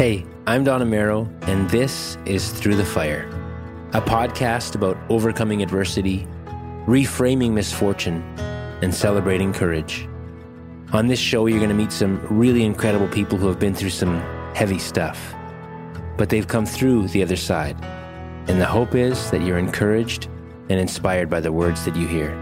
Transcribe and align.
Hey, 0.00 0.24
I'm 0.46 0.64
Don 0.64 0.80
Amero, 0.80 1.28
and 1.46 1.68
this 1.68 2.16
is 2.24 2.52
Through 2.52 2.76
the 2.76 2.86
Fire, 2.86 3.28
a 3.92 4.00
podcast 4.00 4.74
about 4.74 4.96
overcoming 5.10 5.62
adversity, 5.62 6.26
reframing 6.86 7.50
misfortune, 7.50 8.22
and 8.80 8.94
celebrating 8.94 9.52
courage. 9.52 10.08
On 10.94 11.06
this 11.06 11.18
show, 11.18 11.44
you're 11.44 11.58
going 11.58 11.68
to 11.68 11.74
meet 11.74 11.92
some 11.92 12.18
really 12.30 12.64
incredible 12.64 13.08
people 13.08 13.36
who 13.36 13.46
have 13.46 13.58
been 13.58 13.74
through 13.74 13.90
some 13.90 14.22
heavy 14.54 14.78
stuff, 14.78 15.34
but 16.16 16.30
they've 16.30 16.48
come 16.48 16.64
through 16.64 17.08
the 17.08 17.22
other 17.22 17.36
side. 17.36 17.76
And 18.48 18.58
the 18.58 18.64
hope 18.64 18.94
is 18.94 19.30
that 19.30 19.42
you're 19.42 19.58
encouraged 19.58 20.28
and 20.70 20.80
inspired 20.80 21.28
by 21.28 21.40
the 21.40 21.52
words 21.52 21.84
that 21.84 21.94
you 21.94 22.08
hear. 22.08 22.34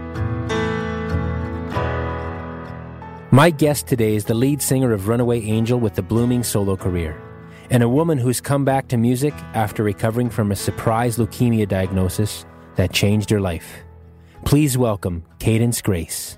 My 3.31 3.49
guest 3.49 3.85
today 3.85 4.15
is 4.15 4.23
the 4.23 4.33
lead 4.33 4.61
singer 4.61 4.93
of 4.93 5.09
Runaway 5.09 5.41
Angel 5.41 5.77
with 5.77 5.95
the 5.95 6.01
blooming 6.01 6.41
solo 6.41 6.77
career 6.77 7.21
and 7.69 7.83
a 7.83 7.89
woman 7.89 8.17
who's 8.17 8.41
come 8.41 8.65
back 8.65 8.87
to 8.89 8.97
music 8.97 9.33
after 9.53 9.83
recovering 9.83 10.29
from 10.29 10.51
a 10.51 10.55
surprise 10.55 11.17
leukemia 11.17 11.67
diagnosis 11.67 12.45
that 12.75 12.93
changed 12.93 13.29
her 13.29 13.39
life. 13.39 13.83
Please 14.45 14.77
welcome 14.77 15.23
Cadence 15.39 15.81
Grace. 15.81 16.37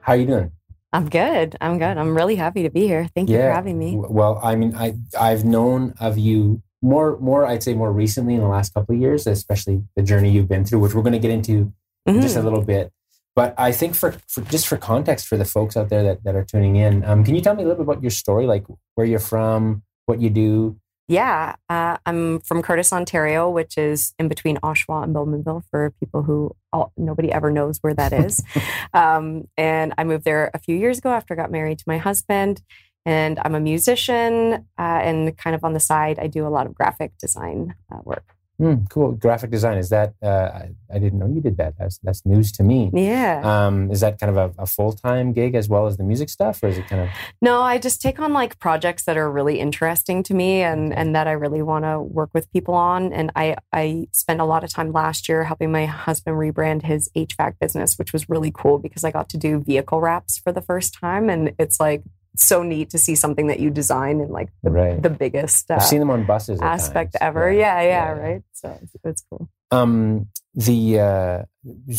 How 0.00 0.14
are 0.14 0.16
you 0.16 0.26
doing? 0.26 0.52
I'm 0.92 1.08
good. 1.08 1.56
I'm 1.60 1.78
good. 1.78 1.98
I'm 1.98 2.16
really 2.16 2.36
happy 2.36 2.62
to 2.62 2.70
be 2.70 2.86
here. 2.86 3.08
Thank 3.14 3.28
you 3.28 3.38
for 3.38 3.50
having 3.50 3.78
me. 3.78 3.96
Well, 3.96 4.40
I 4.42 4.54
mean, 4.54 4.74
I 4.76 4.94
I've 5.18 5.44
known 5.44 5.94
of 5.98 6.18
you 6.18 6.62
more 6.82 7.18
more 7.18 7.46
I'd 7.46 7.62
say 7.62 7.74
more 7.74 7.92
recently 7.92 8.34
in 8.34 8.40
the 8.40 8.48
last 8.48 8.74
couple 8.74 8.94
of 8.94 9.00
years, 9.00 9.26
especially 9.26 9.82
the 9.96 10.02
journey 10.02 10.30
you've 10.30 10.48
been 10.48 10.64
through, 10.64 10.78
which 10.80 10.94
we're 10.94 11.02
going 11.02 11.14
to 11.14 11.18
get 11.18 11.32
into 11.32 11.72
mm-hmm. 12.08 12.20
just 12.20 12.36
a 12.36 12.42
little 12.42 12.62
bit. 12.62 12.92
But 13.34 13.54
I 13.58 13.72
think 13.72 13.96
for, 13.96 14.14
for 14.28 14.42
just 14.42 14.68
for 14.68 14.76
context 14.76 15.26
for 15.26 15.36
the 15.36 15.44
folks 15.44 15.76
out 15.76 15.88
there 15.88 16.04
that, 16.04 16.22
that 16.22 16.36
are 16.36 16.44
tuning 16.44 16.76
in, 16.76 17.04
um, 17.04 17.24
can 17.24 17.34
you 17.34 17.40
tell 17.40 17.56
me 17.56 17.64
a 17.64 17.66
little 17.66 17.84
bit 17.84 17.90
about 17.90 18.02
your 18.02 18.12
story, 18.12 18.46
like 18.46 18.64
where 18.94 19.06
you're 19.06 19.18
from, 19.18 19.82
what 20.06 20.20
you 20.20 20.30
do. 20.30 20.76
Yeah, 21.06 21.56
uh, 21.68 21.98
I'm 22.06 22.40
from 22.40 22.62
Courtice, 22.62 22.90
Ontario, 22.90 23.50
which 23.50 23.76
is 23.76 24.14
in 24.18 24.28
between 24.28 24.56
Oshawa 24.58 25.04
and 25.04 25.14
Bowmanville 25.14 25.62
for 25.70 25.92
people 26.00 26.22
who 26.22 26.56
all, 26.72 26.92
nobody 26.96 27.30
ever 27.30 27.50
knows 27.50 27.78
where 27.82 27.92
that 27.94 28.14
is. 28.14 28.42
um, 28.94 29.44
and 29.58 29.92
I 29.98 30.04
moved 30.04 30.24
there 30.24 30.50
a 30.54 30.58
few 30.58 30.76
years 30.76 30.98
ago 30.98 31.10
after 31.10 31.34
I 31.34 31.36
got 31.36 31.50
married 31.50 31.78
to 31.78 31.84
my 31.86 31.98
husband. 31.98 32.62
And 33.06 33.38
I'm 33.44 33.54
a 33.54 33.60
musician, 33.60 34.66
uh, 34.78 35.00
and 35.02 35.36
kind 35.36 35.54
of 35.54 35.62
on 35.62 35.74
the 35.74 35.80
side, 35.80 36.18
I 36.18 36.26
do 36.26 36.46
a 36.46 36.48
lot 36.48 36.64
of 36.64 36.74
graphic 36.74 37.12
design 37.18 37.74
uh, 37.92 37.98
work. 38.02 38.34
Mm, 38.60 38.88
cool. 38.88 39.12
Graphic 39.12 39.50
design. 39.50 39.78
Is 39.78 39.88
that, 39.88 40.14
uh, 40.22 40.26
I, 40.28 40.70
I, 40.92 40.98
didn't 41.00 41.18
know 41.18 41.26
you 41.26 41.40
did 41.40 41.56
that. 41.56 41.74
That's, 41.76 41.98
that's 41.98 42.24
news 42.24 42.52
to 42.52 42.62
me. 42.62 42.88
Yeah. 42.94 43.40
Um, 43.42 43.90
is 43.90 44.00
that 44.00 44.20
kind 44.20 44.36
of 44.36 44.36
a, 44.36 44.62
a 44.62 44.66
full 44.66 44.92
time 44.92 45.32
gig 45.32 45.56
as 45.56 45.68
well 45.68 45.86
as 45.86 45.96
the 45.96 46.04
music 46.04 46.28
stuff, 46.28 46.62
or 46.62 46.68
is 46.68 46.78
it 46.78 46.86
kind 46.86 47.02
of? 47.02 47.08
No, 47.42 47.62
I 47.62 47.78
just 47.78 48.00
take 48.00 48.20
on 48.20 48.32
like 48.32 48.60
projects 48.60 49.04
that 49.04 49.16
are 49.16 49.30
really 49.30 49.58
interesting 49.58 50.22
to 50.24 50.34
me 50.34 50.62
and, 50.62 50.94
and 50.94 51.16
that 51.16 51.26
I 51.26 51.32
really 51.32 51.62
want 51.62 51.84
to 51.84 52.00
work 52.00 52.30
with 52.32 52.50
people 52.52 52.74
on. 52.74 53.12
And 53.12 53.32
I, 53.34 53.56
I 53.72 54.06
spent 54.12 54.40
a 54.40 54.44
lot 54.44 54.62
of 54.62 54.70
time 54.72 54.92
last 54.92 55.28
year 55.28 55.42
helping 55.42 55.72
my 55.72 55.86
husband 55.86 56.36
rebrand 56.36 56.82
his 56.82 57.10
HVAC 57.16 57.58
business, 57.58 57.98
which 57.98 58.12
was 58.12 58.28
really 58.28 58.52
cool 58.54 58.78
because 58.78 59.02
I 59.02 59.10
got 59.10 59.28
to 59.30 59.36
do 59.36 59.60
vehicle 59.60 60.00
wraps 60.00 60.38
for 60.38 60.52
the 60.52 60.62
first 60.62 60.94
time. 60.94 61.28
And 61.28 61.52
it's 61.58 61.80
like 61.80 62.04
so 62.36 62.62
neat 62.62 62.90
to 62.90 62.98
see 62.98 63.14
something 63.14 63.46
that 63.46 63.60
you 63.60 63.70
design 63.70 64.20
in 64.20 64.28
like 64.28 64.50
the, 64.62 64.70
right. 64.70 65.02
the 65.02 65.10
biggest 65.10 65.70
uh, 65.70 65.74
I've 65.74 65.84
seen 65.84 66.00
them 66.00 66.10
on 66.10 66.26
buses 66.26 66.60
aspect 66.60 67.16
ever. 67.20 67.52
Yeah. 67.52 67.64
Yeah, 67.64 67.82
yeah, 67.82 67.88
yeah, 67.88 68.10
right. 68.10 68.42
So 68.52 68.78
it's, 68.82 68.96
it's 69.04 69.24
cool. 69.30 69.48
Um, 69.70 70.28
the 70.54 71.00
uh, 71.00 71.42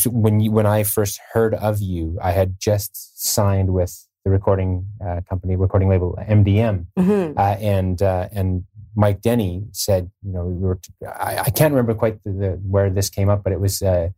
when 0.06 0.40
you 0.40 0.50
when 0.50 0.66
I 0.66 0.82
first 0.82 1.20
heard 1.32 1.54
of 1.54 1.80
you, 1.80 2.18
I 2.22 2.30
had 2.30 2.56
just 2.58 3.22
signed 3.22 3.72
with 3.72 4.06
the 4.24 4.30
recording 4.30 4.86
uh, 5.04 5.20
company, 5.28 5.56
recording 5.56 5.88
label 5.88 6.18
MDM, 6.28 6.86
mm-hmm. 6.98 7.38
uh, 7.38 7.42
and 7.42 8.00
uh, 8.00 8.28
and 8.32 8.64
Mike 8.94 9.20
Denney 9.20 9.68
said, 9.72 10.10
you 10.22 10.32
know, 10.32 10.46
we 10.46 10.54
were. 10.66 10.76
T- 10.76 11.06
I, 11.06 11.38
I 11.46 11.50
can't 11.50 11.72
remember 11.72 11.94
quite 11.94 12.22
the, 12.22 12.32
the, 12.32 12.48
where 12.68 12.88
this 12.88 13.10
came 13.10 13.28
up, 13.28 13.44
but 13.44 13.52
it 13.52 13.60
was 13.60 13.82
uh, 13.82 14.08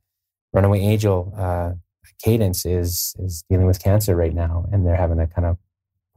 Runaway 0.53 0.81
Angel. 0.81 1.33
Uh, 1.37 1.73
Cadence 2.23 2.65
is 2.65 3.15
is 3.19 3.45
dealing 3.50 3.67
with 3.67 3.83
cancer 3.83 4.17
right 4.17 4.35
now, 4.35 4.67
and 4.73 4.87
they're 4.87 4.97
having 4.97 5.21
a 5.21 5.27
kind 5.27 5.47
of 5.47 5.59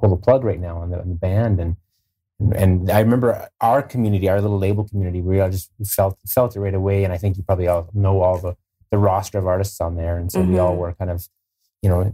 pull 0.02 0.10
the 0.10 0.18
plug 0.18 0.44
right 0.44 0.60
now 0.60 0.78
on 0.78 0.90
the, 0.90 1.00
on 1.00 1.10
the 1.10 1.16
band 1.16 1.60
and, 1.60 1.78
and, 2.56 2.90
I 2.90 3.00
remember 3.02 3.50
our 3.62 3.84
community, 3.84 4.28
our 4.28 4.42
little 4.42 4.58
label 4.58 4.88
community, 4.88 5.22
we 5.22 5.40
all 5.40 5.52
just 5.52 5.70
felt 5.86 6.18
felt 6.28 6.56
it 6.56 6.60
right 6.60 6.74
away. 6.74 7.04
And 7.04 7.14
I 7.14 7.18
think 7.18 7.38
you 7.38 7.44
probably 7.44 7.68
all 7.68 7.88
know 7.94 8.24
all 8.24 8.40
the 8.40 8.56
the 8.90 8.98
roster 8.98 9.38
of 9.38 9.46
artists 9.46 9.80
on 9.80 9.96
there, 9.96 10.18
and 10.18 10.32
so 10.32 10.40
mm-hmm. 10.40 10.54
we 10.54 10.58
all 10.58 10.72
mm-hmm. 10.72 10.80
were 10.80 10.94
kind 10.94 11.12
of, 11.12 11.28
you 11.84 11.90
know, 11.90 12.12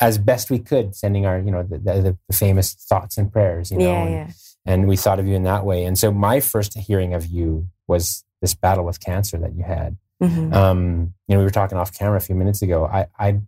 as 0.00 0.18
best 0.18 0.50
we 0.50 0.58
could, 0.58 0.96
sending 0.96 1.26
our, 1.26 1.38
you 1.38 1.50
know, 1.50 1.62
the, 1.62 1.78
the, 1.78 2.16
the 2.28 2.36
famous 2.36 2.74
thoughts 2.74 3.16
and 3.16 3.32
prayers, 3.32 3.70
you 3.70 3.78
know, 3.78 3.84
yeah, 3.84 4.02
and, 4.02 4.14
yeah. 4.14 4.32
and 4.66 4.88
we 4.88 4.96
thought 4.96 5.20
of 5.20 5.26
you 5.26 5.34
in 5.34 5.44
that 5.44 5.64
way. 5.64 5.84
And 5.84 5.96
so 5.96 6.10
my 6.10 6.40
first 6.40 6.76
hearing 6.76 7.14
of 7.14 7.26
you 7.26 7.68
was 7.86 8.24
this 8.40 8.54
battle 8.54 8.84
with 8.84 9.00
cancer 9.00 9.38
that 9.38 9.54
you 9.54 9.62
had. 9.62 9.96
Mm-hmm. 10.20 10.52
Um, 10.52 11.14
you 11.28 11.34
know, 11.34 11.38
we 11.38 11.44
were 11.44 11.50
talking 11.50 11.78
off 11.78 11.96
camera 11.96 12.16
a 12.16 12.20
few 12.20 12.34
minutes 12.34 12.62
ago. 12.62 12.84
I, 12.84 13.06
I 13.18 13.40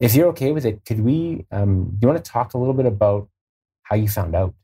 if 0.00 0.14
you're 0.14 0.28
okay 0.28 0.52
with 0.52 0.64
it, 0.64 0.84
could 0.84 1.00
we? 1.00 1.46
Um, 1.52 1.90
do 1.90 1.98
you 2.02 2.08
want 2.08 2.24
to 2.24 2.30
talk 2.30 2.54
a 2.54 2.58
little 2.58 2.74
bit 2.74 2.86
about 2.86 3.28
how 3.82 3.96
you 3.96 4.08
found 4.08 4.34
out? 4.34 4.54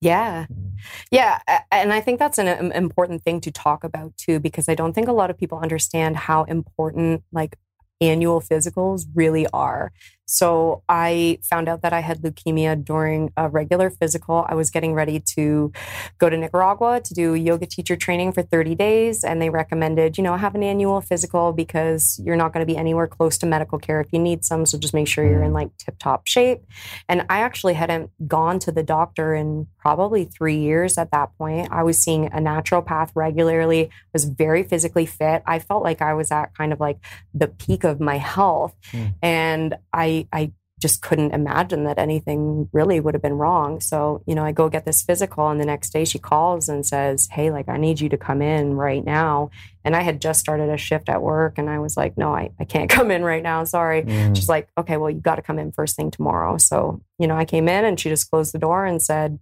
Yeah. 0.00 0.46
Mm. 0.52 0.72
Yeah. 1.12 1.38
And 1.70 1.92
I 1.92 2.00
think 2.00 2.18
that's 2.18 2.38
an 2.38 2.72
important 2.72 3.22
thing 3.22 3.40
to 3.42 3.52
talk 3.52 3.84
about 3.84 4.16
too, 4.16 4.40
because 4.40 4.68
I 4.68 4.74
don't 4.74 4.92
think 4.92 5.06
a 5.06 5.12
lot 5.12 5.30
of 5.30 5.38
people 5.38 5.58
understand 5.58 6.16
how 6.16 6.42
important 6.44 7.22
like 7.30 7.56
annual 8.00 8.40
physicals 8.40 9.06
really 9.14 9.46
are. 9.52 9.92
So 10.26 10.82
I 10.88 11.38
found 11.42 11.68
out 11.68 11.82
that 11.82 11.92
I 11.92 12.00
had 12.00 12.22
leukemia 12.22 12.82
during 12.82 13.32
a 13.36 13.48
regular 13.48 13.90
physical. 13.90 14.46
I 14.48 14.54
was 14.54 14.70
getting 14.70 14.94
ready 14.94 15.20
to 15.34 15.72
go 16.18 16.30
to 16.30 16.36
Nicaragua 16.36 17.00
to 17.00 17.14
do 17.14 17.34
yoga 17.34 17.66
teacher 17.66 17.96
training 17.96 18.32
for 18.32 18.42
30 18.42 18.74
days. 18.74 19.24
And 19.24 19.42
they 19.42 19.50
recommended, 19.50 20.16
you 20.16 20.24
know, 20.24 20.36
have 20.36 20.54
an 20.54 20.62
annual 20.62 21.00
physical 21.00 21.52
because 21.52 22.20
you're 22.24 22.36
not 22.36 22.52
going 22.52 22.66
to 22.66 22.72
be 22.72 22.78
anywhere 22.78 23.06
close 23.06 23.36
to 23.38 23.46
medical 23.46 23.78
care 23.78 24.00
if 24.00 24.08
you 24.12 24.18
need 24.18 24.44
some. 24.44 24.64
So 24.64 24.78
just 24.78 24.94
make 24.94 25.08
sure 25.08 25.28
you're 25.28 25.42
in 25.42 25.52
like 25.52 25.76
tip 25.76 25.98
top 25.98 26.26
shape. 26.26 26.62
And 27.08 27.26
I 27.28 27.40
actually 27.40 27.74
hadn't 27.74 28.10
gone 28.26 28.58
to 28.60 28.72
the 28.72 28.82
doctor 28.82 29.34
in 29.34 29.66
probably 29.78 30.24
three 30.24 30.56
years 30.56 30.96
at 30.96 31.10
that 31.10 31.36
point. 31.36 31.68
I 31.70 31.82
was 31.82 31.98
seeing 31.98 32.26
a 32.26 32.38
naturopath 32.38 33.10
regularly, 33.14 33.86
I 33.86 33.90
was 34.12 34.24
very 34.24 34.62
physically 34.62 35.06
fit. 35.06 35.42
I 35.46 35.58
felt 35.58 35.82
like 35.82 36.00
I 36.00 36.14
was 36.14 36.30
at 36.30 36.56
kind 36.56 36.72
of 36.72 36.80
like 36.80 36.98
the 37.34 37.48
peak 37.48 37.84
of 37.84 38.00
my 38.00 38.16
health. 38.18 38.74
Mm. 38.92 39.14
And 39.22 39.74
I 39.92 40.21
I 40.32 40.52
just 40.82 41.00
couldn't 41.00 41.32
imagine 41.32 41.84
that 41.84 41.96
anything 41.96 42.68
really 42.72 42.98
would 42.98 43.14
have 43.14 43.22
been 43.22 43.38
wrong. 43.38 43.80
So, 43.80 44.20
you 44.26 44.34
know, 44.34 44.44
I 44.44 44.50
go 44.50 44.68
get 44.68 44.84
this 44.84 45.00
physical 45.00 45.48
and 45.48 45.60
the 45.60 45.64
next 45.64 45.90
day 45.90 46.04
she 46.04 46.18
calls 46.18 46.68
and 46.68 46.84
says, 46.84 47.28
Hey, 47.30 47.52
like 47.52 47.68
I 47.68 47.76
need 47.76 48.00
you 48.00 48.08
to 48.08 48.18
come 48.18 48.42
in 48.42 48.74
right 48.74 49.04
now. 49.04 49.50
And 49.84 49.94
I 49.94 50.02
had 50.02 50.20
just 50.20 50.40
started 50.40 50.68
a 50.68 50.76
shift 50.76 51.08
at 51.08 51.22
work 51.22 51.56
and 51.56 51.70
I 51.70 51.78
was 51.78 51.96
like, 51.96 52.18
No, 52.18 52.34
I, 52.34 52.50
I 52.58 52.64
can't 52.64 52.90
come 52.96 53.12
in 53.12 53.22
right 53.22 53.44
now. 53.44 53.62
Sorry. 53.62 54.02
Mm. 54.02 54.34
She's 54.34 54.48
like, 54.48 54.68
Okay, 54.76 54.96
well, 54.96 55.08
you 55.08 55.20
got 55.20 55.36
to 55.36 55.42
come 55.42 55.60
in 55.60 55.70
first 55.70 55.94
thing 55.94 56.10
tomorrow. 56.10 56.58
So, 56.58 57.00
you 57.18 57.28
know, 57.28 57.36
I 57.36 57.44
came 57.44 57.68
in 57.68 57.84
and 57.84 57.98
she 57.98 58.08
just 58.08 58.28
closed 58.28 58.52
the 58.52 58.58
door 58.58 58.84
and 58.84 59.00
said, 59.00 59.38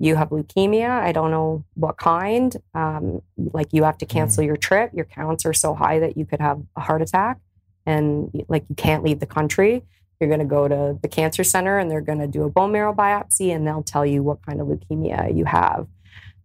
you 0.00 0.16
have 0.16 0.30
leukemia. 0.30 0.88
I 0.88 1.12
don't 1.12 1.30
know 1.30 1.62
what 1.74 1.98
kind. 1.98 2.56
Um, 2.74 3.20
like 3.36 3.68
you 3.72 3.84
have 3.84 3.98
to 3.98 4.06
cancel 4.06 4.42
mm. 4.42 4.46
your 4.46 4.56
trip. 4.56 4.92
Your 4.94 5.04
counts 5.04 5.44
are 5.44 5.52
so 5.52 5.74
high 5.74 5.98
that 5.98 6.16
you 6.16 6.24
could 6.24 6.40
have 6.40 6.62
a 6.74 6.80
heart 6.80 7.02
attack, 7.02 7.38
and 7.84 8.30
like 8.48 8.64
you 8.70 8.74
can't 8.74 9.04
leave 9.04 9.20
the 9.20 9.26
country. 9.26 9.84
You're 10.20 10.28
going 10.28 10.40
to 10.40 10.46
go 10.46 10.68
to 10.68 10.98
the 11.00 11.08
cancer 11.08 11.42
center 11.42 11.78
and 11.78 11.90
they're 11.90 12.02
going 12.02 12.18
to 12.18 12.26
do 12.26 12.42
a 12.42 12.50
bone 12.50 12.72
marrow 12.72 12.94
biopsy 12.94 13.54
and 13.54 13.66
they'll 13.66 13.82
tell 13.82 14.04
you 14.04 14.22
what 14.22 14.44
kind 14.44 14.60
of 14.60 14.66
leukemia 14.66 15.34
you 15.34 15.46
have. 15.46 15.86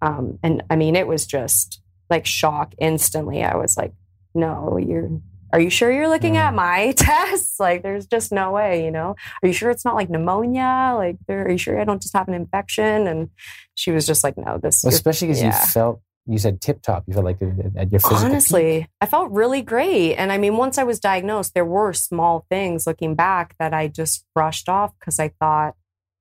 Um, 0.02 0.40
and 0.44 0.64
I 0.70 0.76
mean, 0.76 0.96
it 0.96 1.08
was 1.08 1.26
just 1.26 1.82
like 2.10 2.26
shock 2.26 2.74
instantly. 2.78 3.44
I 3.44 3.56
was 3.56 3.76
like, 3.76 3.94
no, 4.34 4.78
you're, 4.78 5.10
are 5.52 5.60
you 5.60 5.70
sure 5.70 5.92
you're 5.92 6.10
looking 6.10 6.38
at 6.38 6.52
mm. 6.52 6.58
my 6.58 6.92
tests? 6.98 7.60
Like, 7.60 7.84
there's 7.84 8.06
just 8.06 8.32
no 8.32 8.52
way, 8.52 8.86
you 8.86 8.92
know? 8.92 9.16
Are 9.42 9.48
you 9.48 9.54
sure 9.54 9.70
it's 9.70 9.86
not 9.86 9.96
like 9.96 10.10
pneumonia? 10.10 10.94
Like, 10.96 11.18
are 11.30 11.50
you 11.50 11.58
sure 11.58 11.80
I 11.80 11.84
don't 11.84 12.02
just 12.02 12.16
have 12.16 12.28
an 12.28 12.34
infection? 12.34 13.08
And 13.08 13.30
she 13.74 13.92
was 13.92 14.06
just 14.06 14.24
like, 14.24 14.38
no, 14.38 14.58
this. 14.58 14.84
Well, 14.84 14.94
especially 14.94 15.30
because 15.30 15.42
yeah. 15.42 15.60
you 15.60 15.68
felt 15.68 16.02
you 16.28 16.38
said 16.38 16.62
tip 16.62 16.82
top. 16.82 17.04
You 17.08 17.14
felt 17.14 17.26
like 17.26 17.42
at 17.42 17.92
your 17.92 18.00
physical 18.00 18.18
honestly, 18.26 18.80
peak. 18.82 18.90
I 19.02 19.06
felt 19.06 19.32
really 19.32 19.62
great. 19.62 20.16
And 20.16 20.32
I 20.32 20.38
mean, 20.38 20.58
once 20.58 20.78
I 20.78 20.84
was 20.84 21.00
diagnosed, 21.00 21.54
there 21.54 21.66
were 21.66 21.94
small 21.94 22.46
things 22.50 22.88
looking 22.88 23.16
back 23.16 23.56
that 23.60 23.74
I 23.74 23.88
just 23.88 24.26
brushed 24.34 24.68
off 24.70 24.94
because 25.00 25.20
I 25.20 25.30
thought, 25.40 25.76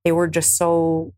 they 0.05 0.13
were 0.13 0.29
just 0.29 0.57
so 0.59 1.15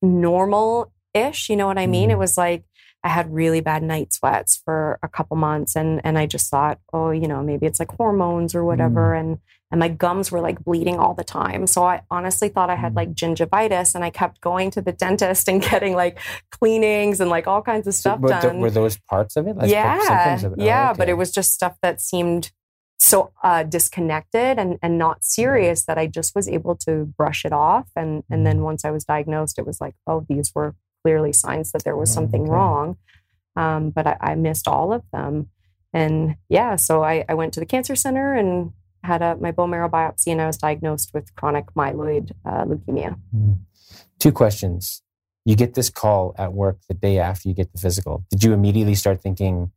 normal 0.00 0.92
ish. 1.12 1.50
You 1.50 1.56
know 1.56 1.66
what 1.66 1.78
I 1.78 1.86
mean? 1.86 2.08
Mhm. 2.08 2.12
It 2.12 2.18
was 2.18 2.38
like 2.38 2.64
I 3.06 3.08
had 3.08 3.32
really 3.32 3.60
bad 3.60 3.82
night 3.82 4.12
sweats 4.12 4.52
for 4.64 4.98
a 5.02 5.08
couple 5.16 5.36
months 5.36 5.76
and 5.76 6.00
and 6.06 6.14
I 6.18 6.26
just 6.26 6.50
thought, 6.50 6.78
oh, 6.92 7.10
you 7.20 7.28
know, 7.28 7.40
maybe 7.50 7.64
it's 7.66 7.80
like 7.80 7.92
hormones 7.92 8.54
or 8.56 8.62
whatever. 8.64 9.14
And 9.14 9.38
and 9.70 9.78
my 9.80 9.88
gums 9.88 10.30
were 10.32 10.40
like 10.48 10.58
bleeding 10.64 10.98
all 10.98 11.14
the 11.14 11.24
time. 11.40 11.66
So 11.66 11.84
I 11.84 12.02
honestly 12.10 12.48
thought 12.48 12.70
I 12.70 12.76
had 12.84 12.92
Mm. 12.92 12.96
like 13.00 13.10
gingivitis 13.14 13.94
and 13.96 14.02
I 14.04 14.10
kept 14.10 14.40
going 14.40 14.70
to 14.72 14.80
the 14.82 14.92
dentist 14.92 15.48
and 15.48 15.60
getting 15.70 15.94
like 15.94 16.18
cleanings 16.58 17.20
and 17.20 17.30
like 17.30 17.46
all 17.46 17.62
kinds 17.62 17.86
of 17.86 17.94
So 17.94 18.00
stuff 18.16 18.20
th- 18.22 18.42
done. 18.42 18.60
were 18.60 18.70
those 18.70 18.96
parts 19.12 19.36
of 19.36 19.46
it? 19.48 19.56
Like 19.56 19.70
yeah. 19.70 20.34
of 20.44 20.52
it? 20.52 20.58
Oh, 20.60 20.64
Yeah. 20.64 20.92
But 20.92 21.08
it 21.08 21.14
was 21.22 21.30
just 21.32 21.52
stuff 21.52 21.76
that 21.82 22.00
seemed 22.00 22.50
so 22.98 23.30
uh, 23.42 23.62
disconnected 23.62 24.58
and, 24.58 24.78
and 24.82 24.98
not 24.98 25.24
serious 25.24 25.84
that 25.86 25.98
I 25.98 26.06
just 26.06 26.34
was 26.34 26.48
able 26.48 26.74
to 26.86 27.04
brush 27.18 27.44
it 27.44 27.52
off. 27.52 27.88
And, 27.94 28.22
and 28.30 28.40
Mm. 28.40 28.44
then 28.44 28.58
once 28.62 28.84
I 28.84 28.90
was 28.90 29.04
diagnosed, 29.04 29.58
it 29.58 29.66
was 29.66 29.80
like, 29.80 29.94
oh, 30.06 30.24
these 30.28 30.52
were 30.54 30.74
clearly 31.06 31.32
signs 31.32 31.70
that 31.70 31.84
there 31.84 31.96
was 31.96 32.10
Oh, 32.10 32.14
something 32.14 32.42
okay. 32.42 32.50
wrong. 32.50 32.96
Um, 33.54 33.90
but 33.90 34.06
I, 34.06 34.16
I 34.20 34.34
missed 34.34 34.66
all 34.66 34.92
of 34.92 35.02
them. 35.12 35.50
And 35.92 36.34
yeah, 36.48 36.74
so 36.76 37.04
I, 37.04 37.24
I 37.28 37.34
went 37.34 37.54
to 37.54 37.60
the 37.60 37.66
cancer 37.74 37.94
center 37.94 38.34
and 38.34 38.72
had 39.04 39.22
a, 39.22 39.36
my 39.36 39.52
bone 39.52 39.70
marrow 39.70 39.88
biopsy, 39.88 40.32
and 40.32 40.42
I 40.42 40.46
was 40.46 40.58
diagnosed 40.58 41.14
with 41.14 41.32
chronic 41.36 41.66
myeloid 41.74 42.32
uh, 42.44 42.64
leukemia. 42.64 43.16
Mm. 43.34 43.58
Two 44.18 44.32
questions. 44.32 45.02
You 45.44 45.54
get 45.54 45.74
this 45.74 45.90
call 45.90 46.34
at 46.36 46.52
work 46.52 46.78
the 46.88 46.94
day 46.94 47.18
after 47.20 47.48
you 47.48 47.54
get 47.54 47.70
the 47.72 47.78
physical. 47.78 48.24
Did 48.30 48.42
you 48.42 48.52
immediately 48.52 48.96
start 48.96 49.22
thinking 49.22 49.70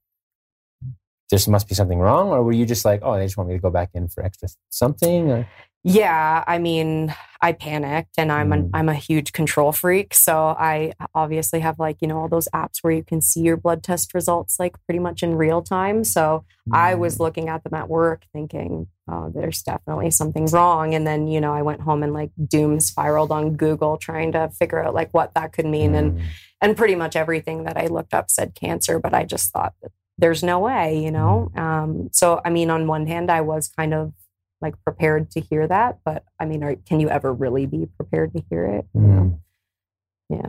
there 1.30 1.40
must 1.48 1.68
be 1.70 1.76
something 1.76 2.00
wrong, 2.00 2.30
or 2.30 2.42
were 2.44 2.58
you 2.60 2.66
just 2.66 2.84
like, 2.84 3.02
oh, 3.04 3.16
they 3.18 3.26
just 3.26 3.38
want 3.38 3.50
me 3.50 3.56
to 3.56 3.62
go 3.62 3.70
back 3.70 3.92
in 3.94 4.08
for 4.08 4.24
extra 4.26 4.50
something? 4.70 5.30
Or? 5.30 5.48
Yeah, 5.84 6.44
I 6.46 6.60
mean, 6.60 7.16
I 7.42 7.54
panicked 7.54 8.16
and 8.18 8.34
I'm 8.34 8.50
Mm. 8.50 8.54
an, 8.54 8.70
I'm 8.74 8.90
a 8.90 8.94
huge 8.94 9.32
control 9.32 9.72
freak, 9.72 10.14
so 10.14 10.48
I 10.60 10.92
obviously 11.16 11.62
have 11.62 11.80
like, 11.80 11.98
you 12.02 12.08
know, 12.10 12.18
all 12.20 12.28
those 12.28 12.50
apps 12.54 12.80
where 12.82 12.92
you 12.92 13.04
can 13.04 13.22
see 13.22 13.40
your 13.42 13.56
blood 13.56 13.82
test 13.82 14.14
results 14.14 14.60
like 14.60 14.76
pretty 14.86 15.00
much 15.00 15.24
in 15.24 15.36
real 15.36 15.62
time. 15.62 16.04
So 16.04 16.44
I 16.74 16.94
Mm. 16.96 17.00
was 17.00 17.20
looking 17.22 17.48
at 17.48 17.64
them 17.64 17.74
at 17.76 17.88
work 17.90 18.24
thinking, 18.34 18.88
oh, 19.10 19.32
there's 19.34 19.64
definitely 19.64 20.12
something 20.12 20.48
wrong. 20.48 20.94
And 20.94 21.08
then, 21.08 21.28
you 21.28 21.40
know, 21.40 21.54
I 21.54 21.62
went 21.62 21.82
home 21.82 22.04
and 22.04 22.14
like 22.14 22.32
doom 22.48 22.82
spiraled 22.82 23.32
on 23.32 23.56
Google 23.56 23.96
trying 23.98 24.34
to 24.34 24.50
figure 24.50 24.84
out 24.84 24.94
like 24.94 25.14
what 25.14 25.34
that 25.36 25.54
could 25.54 25.66
mean. 25.66 25.96
And 25.96 26.18
Mm. 26.18 26.22
and 26.62 26.76
pretty 26.76 26.96
much 26.96 27.16
everything 27.16 27.64
that 27.64 27.78
I 27.78 27.88
looked 27.88 28.14
up 28.14 28.30
said 28.30 28.54
cancer, 28.54 29.00
but 29.00 29.14
I 29.14 29.24
just 29.24 29.54
thought 29.54 29.74
that 29.82 29.94
there's 30.18 30.44
no 30.44 30.60
way, 30.60 31.00
you 31.02 31.10
know? 31.10 31.50
Um, 31.56 32.10
so, 32.12 32.42
I 32.44 32.50
mean, 32.50 32.70
on 32.70 32.86
one 32.86 33.08
hand, 33.08 33.32
I 33.32 33.40
was 33.40 33.70
kind 33.70 33.94
of 33.94 34.12
like 34.62 34.76
prepared 34.84 35.32
to 35.32 35.40
hear 35.40 35.68
that, 35.68 36.00
but 36.04 36.24
I 36.40 36.46
mean, 36.46 36.64
are, 36.64 36.76
can 36.76 37.00
you 37.00 37.10
ever 37.10 37.34
really 37.34 37.66
be 37.66 37.88
prepared 37.98 38.34
to 38.34 38.44
hear 38.50 38.66
it? 38.66 38.86
Mm. 38.96 39.40
Yeah. 40.30 40.48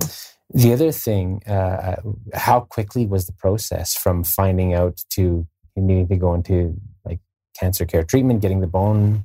The 0.53 0.73
other 0.73 0.93
thing, 0.93 1.43
uh, 1.47 1.97
how 2.35 2.61
quickly 2.61 3.07
was 3.07 3.27
the 3.27 3.33
process 3.33 3.97
from 3.97 4.25
finding 4.25 4.75
out 4.75 5.01
to 5.11 5.47
needing 5.77 6.09
to 6.09 6.17
go 6.17 6.35
into 6.35 6.75
like 7.05 7.21
cancer 7.59 7.87
care 7.87 8.03
treatment, 8.03 8.43
getting 8.43 8.61
the 8.61 8.67
bone? 8.67 9.25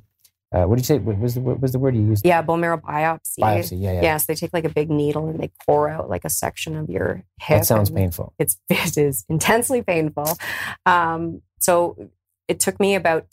Uh, 0.52 0.64
what 0.64 0.76
did 0.76 0.82
you 0.82 0.96
say? 0.96 0.98
What 0.98 1.18
was 1.18 1.34
the 1.34 1.40
what 1.40 1.60
was 1.60 1.72
the 1.72 1.78
word 1.78 1.96
you 1.96 2.02
used? 2.02 2.24
Yeah. 2.24 2.40
Bone 2.42 2.60
marrow 2.60 2.78
biopsy. 2.78 3.40
Biopsy. 3.40 3.80
Yeah, 3.80 3.92
yeah. 3.94 4.02
Yes. 4.02 4.26
They 4.26 4.36
take 4.36 4.52
like 4.52 4.64
a 4.64 4.68
big 4.70 4.88
needle 4.88 5.28
and 5.28 5.40
they 5.40 5.50
core 5.66 5.88
out 5.88 6.08
like 6.08 6.24
a 6.24 6.30
section 6.30 6.76
of 6.76 6.88
your 6.88 7.24
hip. 7.40 7.58
that 7.58 7.66
sounds 7.66 7.90
painful. 7.90 8.32
it's 8.38 8.56
it 8.68 8.96
is 8.96 9.24
intensely 9.28 9.82
painful. 9.82 10.38
Um, 10.86 11.42
so 11.58 12.10
it 12.46 12.60
took 12.60 12.78
me 12.78 12.94
about 12.94 13.26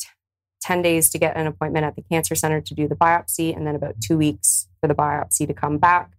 10 0.63 0.81
days 0.81 1.09
to 1.11 1.19
get 1.19 1.35
an 1.35 1.45
appointment 1.45 1.85
at 1.85 1.95
the 1.95 2.01
cancer 2.01 2.35
center 2.35 2.61
to 2.61 2.73
do 2.73 2.87
the 2.87 2.95
biopsy, 2.95 3.55
and 3.55 3.67
then 3.67 3.75
about 3.75 3.95
two 4.01 4.17
weeks 4.17 4.67
for 4.79 4.87
the 4.87 4.95
biopsy 4.95 5.45
to 5.45 5.53
come 5.53 5.77
back. 5.77 6.11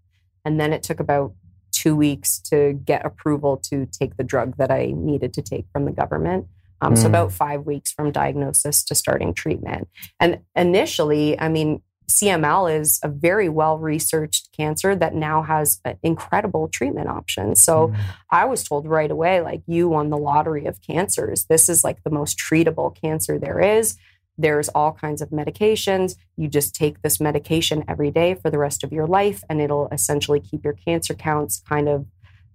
And 0.45 0.61
then 0.61 0.73
it 0.73 0.83
took 0.83 1.01
about 1.01 1.33
two 1.73 1.97
weeks 1.97 2.39
to 2.51 2.75
get 2.85 3.05
approval 3.05 3.57
to 3.71 3.87
take 3.87 4.17
the 4.17 4.25
drug 4.25 4.57
that 4.59 4.71
I 4.71 4.93
needed 4.95 5.33
to 5.35 5.43
take 5.43 5.67
from 5.73 5.87
the 5.87 5.91
government. 5.93 6.47
Um, 6.81 6.95
So 6.97 7.05
Mm. 7.07 7.13
about 7.13 7.33
five 7.33 7.65
weeks 7.65 7.91
from 7.93 8.13
diagnosis 8.13 8.85
to 8.85 8.95
starting 8.95 9.33
treatment. 9.33 9.89
And 10.21 10.41
initially, 10.55 11.39
I 11.41 11.49
mean, 11.49 11.83
CML 12.07 12.67
is 12.67 13.01
a 13.03 13.09
very 13.09 13.49
well 13.49 13.79
researched 13.79 14.51
cancer 14.55 14.95
that 14.95 15.15
now 15.15 15.43
has 15.43 15.81
incredible 16.03 16.69
treatment 16.69 17.09
options. 17.09 17.63
So 17.63 17.89
Mm. 17.89 17.95
I 18.31 18.45
was 18.45 18.63
told 18.63 18.87
right 18.87 19.11
away, 19.11 19.41
like, 19.41 19.63
you 19.67 19.89
won 19.89 20.11
the 20.11 20.19
lottery 20.19 20.67
of 20.67 20.83
cancers. 20.83 21.47
This 21.47 21.69
is 21.71 21.83
like 21.83 22.03
the 22.03 22.11
most 22.11 22.39
treatable 22.39 22.95
cancer 22.95 23.39
there 23.39 23.59
is. 23.61 23.97
There's 24.37 24.69
all 24.71 24.93
kinds 24.93 25.23
of 25.23 25.31
medications. 25.31 26.17
You 26.37 26.49
just 26.49 26.75
take 26.75 27.03
this 27.03 27.21
medication 27.21 27.85
every 27.89 28.11
day 28.11 28.35
for 28.35 28.51
the 28.51 28.59
rest 28.59 28.83
of 28.85 28.93
your 28.93 29.07
life, 29.07 29.43
and 29.49 29.61
it'll 29.61 29.89
essentially 29.89 30.41
keep 30.41 30.65
your 30.65 30.73
cancer 30.75 31.15
counts 31.15 31.63
kind 31.69 31.89
of 31.89 32.07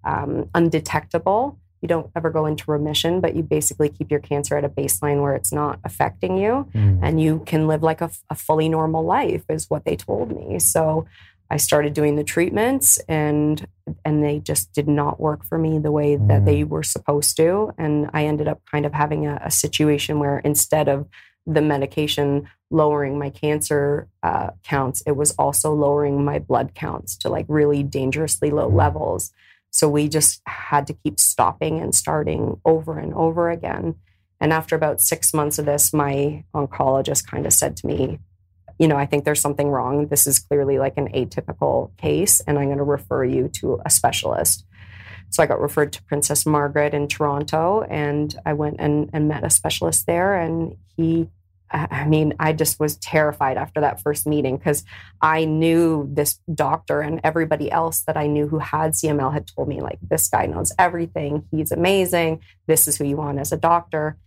um, 0.04 0.50
undetectable. 0.56 1.58
You 1.82 1.88
don't 1.88 2.12
ever 2.16 2.30
go 2.30 2.46
into 2.46 2.70
remission, 2.70 3.22
but 3.22 3.36
you 3.36 3.44
basically 3.44 3.88
keep 3.90 4.12
your 4.12 4.20
cancer 4.20 4.58
at 4.58 4.66
a 4.66 4.70
baseline 4.70 5.22
where 5.22 5.34
it's 5.36 5.54
not 5.54 5.80
affecting 5.86 6.38
you 6.38 6.68
Mm. 6.76 7.00
and 7.02 7.22
you 7.22 7.42
can 7.46 7.68
live 7.68 7.82
like 7.84 8.02
a, 8.02 8.12
a 8.30 8.36
fully 8.36 8.68
normal 8.68 9.04
life 9.06 9.44
is 9.50 9.70
what 9.70 9.86
they 9.86 9.96
told 9.96 10.36
me 10.36 10.60
so 10.60 11.06
i 11.50 11.58
started 11.58 11.94
doing 11.94 12.16
the 12.18 12.24
treatments 12.24 13.00
and 13.08 13.66
and 14.04 14.24
they 14.24 14.40
just 14.40 14.72
did 14.74 14.88
not 14.88 15.20
work 15.20 15.46
for 15.46 15.58
me 15.58 15.80
the 15.80 15.92
way 15.92 16.16
that 16.18 16.42
Mm. 16.42 16.46
they 16.46 16.64
were 16.66 16.84
supposed 16.84 17.38
to 17.38 17.72
and 17.78 18.10
i 18.14 18.26
ended 18.26 18.48
up 18.48 18.60
kind 18.72 18.86
of 18.86 18.94
having 18.94 19.26
a, 19.26 19.40
a 19.44 19.50
situation 19.52 20.20
where 20.20 20.40
instead 20.40 20.88
of 20.90 21.08
the 21.46 21.62
medication 21.62 22.48
lowering 22.72 23.18
my 23.18 23.30
cancer 23.30 24.08
uh, 24.24 24.52
counts 24.64 25.02
it 25.08 25.16
was 25.16 25.32
also 25.32 25.74
lowering 25.74 26.24
my 26.24 26.40
blood 26.40 26.74
counts 26.76 27.18
to 27.18 27.30
like 27.30 27.46
really 27.48 27.84
dangerously 27.84 28.52
low 28.52 28.70
Mm. 28.70 28.76
levels 28.76 29.32
so 29.72 29.88
we 29.88 30.08
just 30.08 30.42
had 30.48 30.88
to 30.88 30.94
keep 30.94 31.20
stopping 31.20 31.80
and 31.80 31.94
starting 31.94 32.60
over 32.66 32.98
and 32.98 33.14
over 33.14 33.50
again 33.50 33.96
and 34.40 34.54
after 34.54 34.76
about 34.76 35.02
six 35.02 35.34
months 35.34 35.60
of 35.60 35.66
this, 35.66 35.94
my 35.94 36.44
oncologist 36.56 37.28
kind 37.28 37.46
of 37.46 37.54
said 37.54 37.76
to 37.78 37.88
me, 37.88 38.20
you 38.78 38.88
know, 38.88 38.96
I 38.96 39.06
think 39.06 39.26
there's 39.26 39.42
something 39.42 39.70
wrong. 39.70 40.08
This 40.08 40.26
is 40.26 40.40
clearly 40.40 40.80
like 40.80 40.98
an 40.98 41.10
atypical 41.10 41.96
case, 41.98 42.40
and 42.42 42.58
I'm 42.58 42.68
going 42.68 42.78
to 42.78 42.84
refer 42.84 43.26
you 43.26 43.50
to 43.56 43.82
a 43.86 43.90
specialist. 43.90 44.66
So 45.32 45.44
I 45.44 45.46
got 45.46 45.62
referred 45.62 45.94
to 45.94 46.04
Princess 46.04 46.46
Margaret 46.46 46.94
in 46.94 47.08
Toronto, 47.08 47.82
and 47.84 48.36
I 48.46 48.54
went 48.54 48.78
and, 48.80 49.10
and 49.14 49.28
met 49.28 49.44
a 49.44 49.50
specialist 49.50 50.06
there. 50.08 50.36
And 50.36 50.76
he, 50.98 51.30
I 51.72 52.06
mean, 52.08 52.34
I 52.40 52.54
just 52.54 52.80
was 52.80 52.98
terrified 52.98 53.56
after 53.58 53.80
that 53.82 54.02
first 54.02 54.26
meeting 54.26 54.58
because 54.58 54.84
I 55.22 55.46
knew 55.46 56.10
this 56.12 56.40
doctor 56.54 57.02
and 57.02 57.22
everybody 57.24 57.72
else 57.72 58.02
that 58.08 58.18
I 58.18 58.26
knew 58.26 58.48
who 58.48 58.58
had 58.58 58.94
CML 58.94 59.32
had 59.34 59.46
told 59.48 59.68
me, 59.68 59.82
like, 59.82 60.00
this 60.02 60.28
guy 60.30 60.48
knows 60.48 60.72
everything. 60.80 61.46
He's 61.52 61.72
amazing. 61.72 62.42
This 62.66 62.88
is 62.88 62.98
who 62.98 63.04
you 63.06 63.18
want 63.18 63.38
as 63.38 63.52
a 63.52 63.58
doctor. 63.58 64.18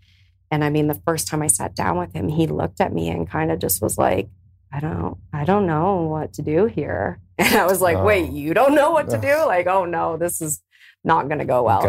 And 0.53 0.63
I 0.63 0.71
mean, 0.71 0.87
the 0.87 1.01
first 1.05 1.27
time 1.27 1.43
I 1.43 1.47
sat 1.49 1.75
down 1.75 1.99
with 1.99 2.13
him, 2.13 2.29
he 2.29 2.47
looked 2.47 2.81
at 2.81 2.93
me 2.93 3.09
and 3.09 3.29
kind 3.29 3.51
of 3.51 3.59
just 3.59 3.83
was 3.83 3.99
like, 3.99 4.29
I 4.71 4.81
don't, 4.81 5.19
I 5.33 5.45
don't 5.45 5.67
know 5.67 6.03
what 6.03 6.35
to 6.35 6.43
do 6.43 6.67
here. 6.67 7.19
And 7.39 7.57
I 7.57 7.67
was 7.67 7.81
like, 7.81 7.97
Oh. 7.97 8.05
wait, 8.05 8.31
you 8.31 8.55
don't 8.55 8.75
know 8.75 8.93
what 8.93 9.11
to 9.11 9.19
do? 9.19 9.37
Like, 9.47 9.67
oh 9.67 9.85
no, 9.85 10.17
this 10.17 10.41
is 10.41 10.63
not 11.05 11.29
going 11.29 11.39
to 11.39 11.45
go 11.45 11.63
well. 11.63 11.83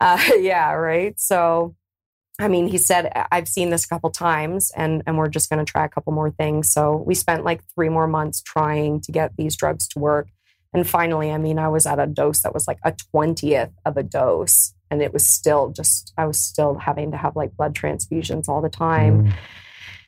Uh, 0.00 0.22
yeah, 0.38 0.72
right. 0.72 1.18
So, 1.18 1.74
I 2.40 2.48
mean, 2.48 2.68
he 2.68 2.78
said, 2.78 3.12
I've 3.30 3.48
seen 3.48 3.70
this 3.70 3.84
a 3.84 3.88
couple 3.88 4.10
times 4.10 4.72
and, 4.76 5.02
and 5.06 5.18
we're 5.18 5.28
just 5.28 5.50
going 5.50 5.64
to 5.64 5.70
try 5.70 5.84
a 5.84 5.88
couple 5.88 6.12
more 6.12 6.30
things. 6.30 6.72
So, 6.72 6.96
we 7.06 7.14
spent 7.14 7.44
like 7.44 7.62
three 7.74 7.88
more 7.88 8.06
months 8.06 8.40
trying 8.42 9.00
to 9.02 9.12
get 9.12 9.36
these 9.36 9.56
drugs 9.56 9.86
to 9.88 9.98
work. 9.98 10.28
And 10.74 10.88
finally, 10.88 11.30
I 11.30 11.38
mean, 11.38 11.58
I 11.58 11.68
was 11.68 11.84
at 11.86 11.98
a 11.98 12.06
dose 12.06 12.40
that 12.42 12.54
was 12.54 12.66
like 12.66 12.78
a 12.82 12.92
20th 13.14 13.72
of 13.84 13.96
a 13.96 14.02
dose. 14.02 14.72
And 14.90 15.02
it 15.02 15.12
was 15.12 15.26
still 15.26 15.70
just, 15.70 16.12
I 16.16 16.26
was 16.26 16.40
still 16.40 16.76
having 16.76 17.10
to 17.10 17.16
have 17.16 17.36
like 17.36 17.56
blood 17.56 17.74
transfusions 17.74 18.48
all 18.48 18.62
the 18.62 18.70
time 18.70 19.24
Mm. 19.24 19.32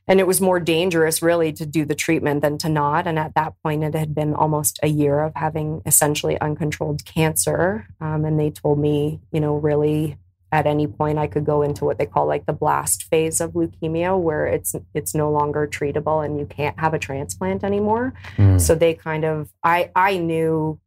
And 0.06 0.20
it 0.20 0.26
was 0.26 0.40
more 0.40 0.60
dangerous 0.60 1.22
really 1.22 1.52
to 1.52 1.64
do 1.64 1.84
the 1.84 1.94
treatment 1.94 2.42
than 2.42 2.58
to 2.58 2.68
not. 2.68 3.06
And 3.06 3.18
at 3.18 3.34
that 3.34 3.54
point 3.62 3.84
it 3.84 3.94
had 3.94 4.14
been 4.14 4.34
almost 4.34 4.78
a 4.82 4.88
year 4.88 5.20
of 5.20 5.32
having 5.34 5.82
essentially 5.86 6.40
uncontrolled 6.40 7.04
cancer. 7.04 7.86
Um, 8.00 8.24
and 8.24 8.38
they 8.38 8.50
told 8.50 8.78
me 8.78 9.20
you 9.32 9.40
know 9.40 9.56
really 9.56 10.18
at 10.52 10.66
any 10.66 10.86
point 10.86 11.18
i 11.18 11.26
could 11.26 11.44
go 11.44 11.62
into 11.62 11.84
what 11.84 11.98
they 11.98 12.06
call 12.06 12.26
like 12.26 12.46
the 12.46 12.52
blast 12.52 13.02
phase 13.04 13.40
of 13.40 13.52
leukemia 13.52 14.16
where 14.18 14.46
it's 14.46 14.76
it's 14.94 15.12
no 15.12 15.30
longer 15.30 15.66
treatable 15.66 16.24
and 16.24 16.38
you 16.38 16.46
can't 16.46 16.78
have 16.78 16.94
a 16.94 16.98
transplant 16.98 17.64
anymore. 17.64 18.14
Mm. 18.36 18.60
so 18.60 18.74
they 18.74 18.94
kind 18.94 19.24
of 19.24 19.50
i 19.64 19.90
i 19.96 20.16
knew 20.16 20.78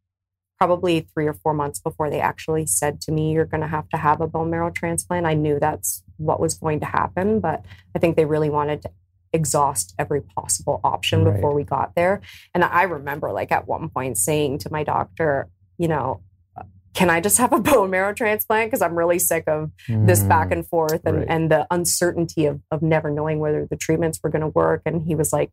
probably 0.58 1.06
three 1.12 1.26
or 1.26 1.34
four 1.34 1.54
months 1.54 1.78
before 1.80 2.08
they 2.10 2.20
actually 2.20 2.66
said 2.66 3.00
to 3.00 3.12
me 3.12 3.32
you're 3.32 3.44
going 3.44 3.60
to 3.60 3.68
have 3.68 3.88
to 3.90 3.96
have 3.96 4.20
a 4.20 4.26
bone 4.26 4.50
marrow 4.50 4.70
transplant. 4.70 5.24
I 5.24 5.34
knew 5.34 5.60
that's 5.60 6.02
what 6.16 6.40
was 6.40 6.54
going 6.54 6.80
to 6.80 6.86
happen 6.86 7.38
but 7.38 7.64
i 7.94 7.98
think 7.98 8.16
they 8.16 8.24
really 8.24 8.50
wanted 8.50 8.82
to 8.82 8.90
exhaust 9.32 9.94
every 9.98 10.20
possible 10.22 10.80
option 10.84 11.24
Right. 11.24 11.34
before 11.34 11.54
we 11.54 11.64
got 11.64 11.94
there 11.94 12.20
and 12.54 12.64
i 12.64 12.82
remember 12.82 13.32
like 13.32 13.52
at 13.52 13.66
one 13.68 13.88
point 13.88 14.16
saying 14.18 14.58
to 14.58 14.72
my 14.72 14.84
doctor 14.84 15.48
you 15.78 15.88
know 15.88 16.22
can 16.94 17.10
i 17.10 17.20
just 17.20 17.38
have 17.38 17.52
a 17.52 17.60
bone 17.70 17.90
marrow 17.90 18.12
transplant 18.14 18.68
because 18.70 18.82
i'm 18.82 18.94
really 18.96 19.18
sick 19.18 19.44
of 19.46 19.70
this 19.88 20.22
Mm. 20.22 20.28
back 20.28 20.50
and 20.52 20.66
forth 20.66 21.02
and, 21.04 21.18
Right. 21.18 21.26
and 21.28 21.50
the 21.50 21.66
uncertainty 21.70 22.46
of, 22.46 22.60
of 22.70 22.82
never 22.82 23.10
knowing 23.10 23.38
whether 23.38 23.66
the 23.66 23.76
treatments 23.76 24.18
were 24.22 24.30
going 24.30 24.42
to 24.42 24.48
work. 24.48 24.82
And 24.86 25.02
he 25.06 25.14
was 25.14 25.32
like, 25.32 25.50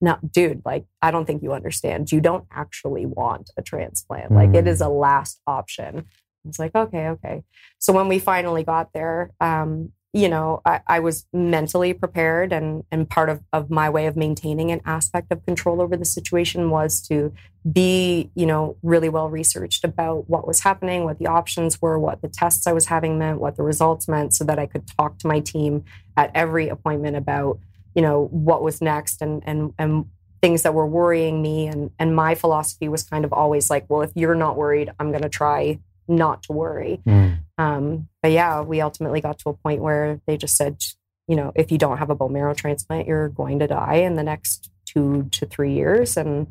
no, 0.00 0.16
dude, 0.30 0.62
like, 0.64 0.86
I 1.02 1.10
don't 1.10 1.26
think 1.26 1.42
you 1.42 1.52
understand. 1.52 2.10
You 2.10 2.20
don't 2.22 2.46
actually 2.50 3.04
want 3.04 3.50
a 3.58 3.62
transplant. 3.62 4.32
Like, 4.32 4.54
it 4.54 4.66
is 4.66 4.80
a 4.80 4.88
last 4.88 5.40
option. 5.46 5.98
I 5.98 6.48
was 6.48 6.58
like, 6.58 6.74
okay, 6.74 7.08
okay. 7.08 7.42
So 7.78 7.92
when 7.92 8.08
we 8.08 8.18
finally 8.18 8.64
got 8.64 8.92
there, 8.94 9.30
um, 9.40 9.92
you 10.12 10.28
know, 10.28 10.60
I, 10.64 10.80
I, 10.88 11.00
was 11.00 11.24
mentally 11.32 11.92
prepared 11.92 12.52
and 12.52 12.82
and 12.90 13.08
part 13.08 13.28
of, 13.28 13.42
of 13.52 13.70
my 13.70 13.88
way 13.88 14.06
of 14.06 14.16
maintaining 14.16 14.72
an 14.72 14.80
aspect 14.84 15.30
of 15.30 15.44
control 15.46 15.80
over 15.80 15.96
the 15.96 16.04
situation 16.04 16.70
was 16.70 17.00
to 17.02 17.32
be, 17.70 18.30
you 18.34 18.44
know, 18.44 18.76
really 18.82 19.08
well 19.08 19.30
researched 19.30 19.84
about 19.84 20.28
what 20.28 20.48
was 20.48 20.60
happening, 20.60 21.04
what 21.04 21.20
the 21.20 21.28
options 21.28 21.80
were, 21.80 21.96
what 21.96 22.22
the 22.22 22.28
tests 22.28 22.66
I 22.66 22.72
was 22.72 22.86
having 22.86 23.18
meant, 23.18 23.38
what 23.38 23.56
the 23.56 23.62
results 23.62 24.08
meant, 24.08 24.34
so 24.34 24.42
that 24.44 24.58
I 24.58 24.66
could 24.66 24.88
talk 24.98 25.18
to 25.18 25.28
my 25.28 25.38
team 25.38 25.84
at 26.16 26.32
every 26.34 26.68
appointment 26.68 27.16
about, 27.16 27.60
you 27.94 28.02
know, 28.02 28.26
what 28.32 28.62
was 28.62 28.80
next 28.80 29.22
and 29.22 29.42
and 29.46 29.72
and 29.78 30.06
things 30.42 30.62
that 30.62 30.74
were 30.74 30.86
worrying 30.86 31.40
me. 31.40 31.68
And 31.68 31.92
and 32.00 32.16
my 32.16 32.34
philosophy 32.34 32.88
was 32.88 33.04
kind 33.04 33.24
of 33.24 33.32
always 33.32 33.70
like, 33.70 33.86
well, 33.88 34.02
if 34.02 34.10
you're 34.16 34.34
not 34.34 34.56
worried, 34.56 34.90
I'm 34.98 35.12
gonna 35.12 35.28
try 35.28 35.78
not 36.08 36.42
to 36.44 36.52
worry. 36.52 37.00
Mm. 37.06 37.38
Um, 37.60 38.08
but 38.22 38.32
yeah, 38.32 38.62
we 38.62 38.80
ultimately 38.80 39.20
got 39.20 39.38
to 39.40 39.50
a 39.50 39.54
point 39.54 39.82
where 39.82 40.18
they 40.26 40.38
just 40.38 40.56
said, 40.56 40.82
you 41.28 41.36
know, 41.36 41.52
if 41.54 41.70
you 41.70 41.76
don't 41.76 41.98
have 41.98 42.08
a 42.08 42.14
bone 42.14 42.32
marrow 42.32 42.54
transplant, 42.54 43.06
you're 43.06 43.28
going 43.28 43.58
to 43.58 43.66
die 43.66 43.96
in 43.96 44.16
the 44.16 44.22
next 44.22 44.70
two 44.86 45.28
to 45.32 45.44
three 45.44 45.74
years. 45.74 46.16
And, 46.16 46.46